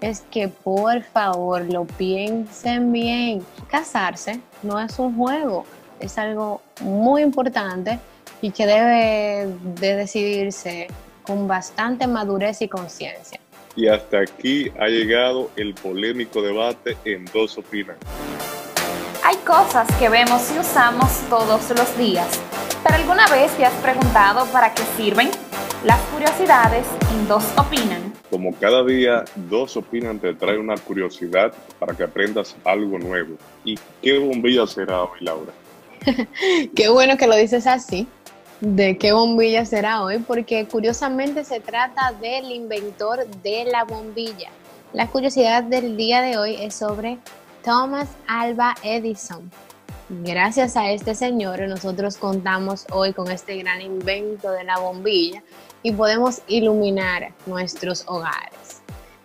es 0.00 0.22
que 0.30 0.48
por 0.48 1.02
favor 1.02 1.62
lo 1.72 1.84
piensen 1.84 2.92
bien. 2.92 3.42
Casarse 3.68 4.40
no 4.62 4.78
es 4.80 4.98
un 4.98 5.16
juego, 5.16 5.64
es 6.00 6.18
algo 6.18 6.62
muy 6.80 7.22
importante 7.22 7.98
y 8.40 8.50
que 8.50 8.66
debe 8.66 9.48
de 9.80 9.96
decidirse 9.96 10.88
con 11.22 11.46
bastante 11.46 12.06
madurez 12.06 12.62
y 12.62 12.68
conciencia. 12.68 13.40
Y 13.76 13.86
hasta 13.88 14.20
aquí 14.20 14.72
ha 14.78 14.88
llegado 14.88 15.50
el 15.56 15.74
polémico 15.74 16.42
debate 16.42 16.96
en 17.04 17.24
Dos 17.26 17.58
Opinan. 17.58 17.96
Hay 19.22 19.36
cosas 19.38 19.86
que 19.98 20.08
vemos 20.08 20.50
y 20.54 20.58
usamos 20.58 21.10
todos 21.28 21.68
los 21.70 21.98
días, 21.98 22.40
pero 22.82 22.96
¿alguna 22.96 23.26
vez 23.28 23.52
te 23.56 23.64
has 23.64 23.74
preguntado 23.74 24.46
para 24.46 24.72
qué 24.72 24.82
sirven? 24.96 25.30
Las 25.84 26.00
curiosidades 26.06 26.86
en 27.12 27.28
Dos 27.28 27.44
Opinan. 27.56 28.12
Como 28.30 28.54
cada 28.54 28.84
día, 28.84 29.24
Dos 29.36 29.76
Opinan 29.76 30.18
te 30.18 30.34
trae 30.34 30.58
una 30.58 30.76
curiosidad 30.76 31.52
para 31.78 31.94
que 31.94 32.02
aprendas 32.02 32.56
algo 32.64 32.98
nuevo. 32.98 33.36
¿Y 33.64 33.78
qué 34.02 34.18
bombilla 34.18 34.66
será 34.66 35.02
hoy, 35.02 35.20
Laura? 35.20 35.52
qué 36.74 36.88
bueno 36.88 37.16
que 37.16 37.26
lo 37.26 37.36
dices 37.36 37.66
así. 37.66 38.06
¿De 38.60 38.98
qué 38.98 39.12
bombilla 39.12 39.64
será 39.64 40.02
hoy? 40.02 40.18
Porque 40.18 40.66
curiosamente 40.66 41.44
se 41.44 41.60
trata 41.60 42.12
del 42.20 42.50
inventor 42.50 43.26
de 43.42 43.64
la 43.66 43.84
bombilla. 43.84 44.50
La 44.92 45.06
curiosidad 45.06 45.62
del 45.62 45.96
día 45.96 46.22
de 46.22 46.38
hoy 46.38 46.56
es 46.58 46.74
sobre 46.74 47.18
Thomas 47.62 48.08
Alba 48.26 48.74
Edison. 48.82 49.50
Gracias 50.08 50.74
a 50.76 50.90
este 50.90 51.14
señor 51.14 51.60
nosotros 51.68 52.16
contamos 52.16 52.86
hoy 52.90 53.12
con 53.12 53.30
este 53.30 53.58
gran 53.58 53.82
invento 53.82 54.50
de 54.50 54.64
la 54.64 54.78
bombilla 54.78 55.42
y 55.82 55.92
podemos 55.92 56.40
iluminar 56.48 57.32
nuestros 57.44 58.04
hogares. 58.06 58.80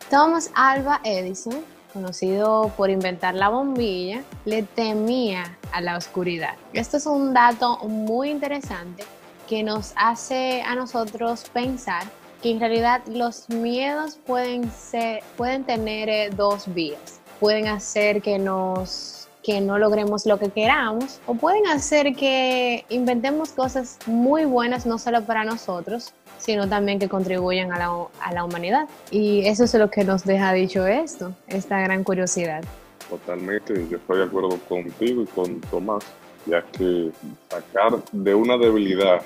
Thomas 0.10 0.52
Alba 0.54 1.00
Edison, 1.06 1.64
conocido 1.94 2.72
por 2.76 2.90
inventar 2.90 3.36
la 3.36 3.50
bombilla, 3.50 4.24
le 4.46 4.64
temía 4.64 5.58
a 5.72 5.80
la 5.80 5.96
oscuridad. 5.96 6.56
Esto 6.74 6.98
es 6.98 7.06
un 7.06 7.34
dato 7.34 7.78
muy 7.88 8.30
interesante 8.30 9.04
que 9.48 9.64
nos 9.64 9.94
hace 9.96 10.62
a 10.64 10.76
nosotros 10.76 11.46
pensar 11.54 12.04
que 12.42 12.52
en 12.52 12.60
realidad 12.60 13.02
los 13.08 13.50
miedos 13.50 14.18
pueden, 14.26 14.70
ser, 14.72 15.24
pueden 15.38 15.64
tener 15.64 16.10
eh, 16.10 16.30
dos 16.30 16.74
vías. 16.74 17.22
Pueden 17.40 17.68
hacer 17.68 18.22
que 18.22 18.38
nos 18.38 19.23
que 19.44 19.62
no 19.62 19.78
logremos 19.78 20.26
lo 20.26 20.40
que 20.40 20.50
queramos 20.50 21.20
o 21.28 21.36
pueden 21.36 21.68
hacer 21.68 22.16
que 22.16 22.86
inventemos 22.90 23.52
cosas 23.52 24.00
muy 24.08 24.46
buenas 24.46 24.86
no 24.86 24.98
solo 24.98 25.24
para 25.24 25.44
nosotros, 25.44 26.14
sino 26.38 26.68
también 26.68 26.98
que 26.98 27.10
contribuyan 27.10 27.72
a 27.74 27.78
la, 27.78 28.08
a 28.22 28.34
la 28.34 28.44
humanidad. 28.46 28.88
Y 29.12 29.46
eso 29.46 29.66
es 29.66 29.74
lo 29.74 29.90
que 29.90 30.04
nos 30.04 30.24
deja 30.24 30.54
dicho 30.54 30.88
esto, 30.88 31.34
esta 31.48 31.80
gran 31.82 32.04
curiosidad. 32.04 32.64
Totalmente, 33.10 33.74
yo 33.90 33.98
estoy 33.98 34.20
de 34.20 34.24
acuerdo 34.24 34.58
contigo 34.68 35.24
y 35.24 35.26
con 35.28 35.62
Tomás, 35.62 36.04
ya 36.46 36.62
que 36.62 37.12
sacar 37.50 38.02
de 38.12 38.34
una 38.34 38.58
debilidad 38.58 39.22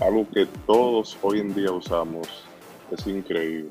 algo 0.00 0.26
que 0.32 0.46
todos 0.66 1.16
hoy 1.22 1.40
en 1.40 1.54
día 1.54 1.72
usamos 1.72 2.28
es 2.90 3.06
increíble. 3.06 3.70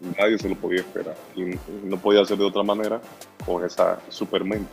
Nadie 0.00 0.38
se 0.38 0.48
lo 0.48 0.54
podía 0.56 0.80
esperar 0.80 1.14
y 1.36 1.42
no 1.84 1.98
podía 1.98 2.22
hacer 2.22 2.38
de 2.38 2.44
otra 2.44 2.62
manera 2.62 3.00
con 3.44 3.64
esa 3.64 4.00
supermente. 4.08 4.70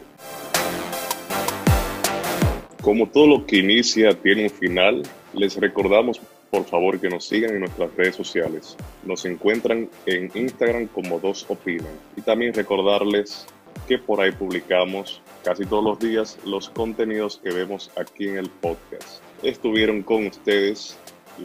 Como 2.82 3.10
todo 3.10 3.28
lo 3.28 3.46
que 3.46 3.58
inicia 3.58 4.14
tiene 4.14 4.44
un 4.44 4.50
final, 4.50 5.04
les 5.34 5.58
recordamos 5.58 6.22
por 6.50 6.64
favor 6.64 7.00
que 7.00 7.10
nos 7.10 7.26
sigan 7.26 7.52
en 7.52 7.60
nuestras 7.60 7.94
redes 7.96 8.16
sociales. 8.16 8.78
Nos 9.04 9.26
encuentran 9.26 9.90
en 10.06 10.32
Instagram 10.34 10.88
como 10.88 11.20
Dos 11.20 11.46
Opinan. 11.50 11.92
Y 12.16 12.22
también 12.22 12.54
recordarles 12.54 13.46
que 13.88 13.98
por 13.98 14.22
ahí 14.22 14.32
publicamos 14.32 15.22
casi 15.44 15.66
todos 15.66 15.84
los 15.84 16.00
días 16.00 16.38
los 16.46 16.70
contenidos 16.70 17.40
que 17.44 17.52
vemos 17.52 17.92
aquí 17.98 18.30
en 18.30 18.38
el 18.38 18.50
podcast. 18.50 19.22
Estuvieron 19.44 20.02
con 20.04 20.28
ustedes 20.28 20.98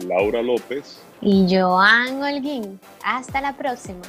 Laura 0.07 0.41
López 0.41 1.01
y 1.25 1.47
Joan 1.49 2.21
Holguín. 2.21 2.79
Hasta 3.03 3.41
la 3.41 3.53
próxima. 3.53 4.01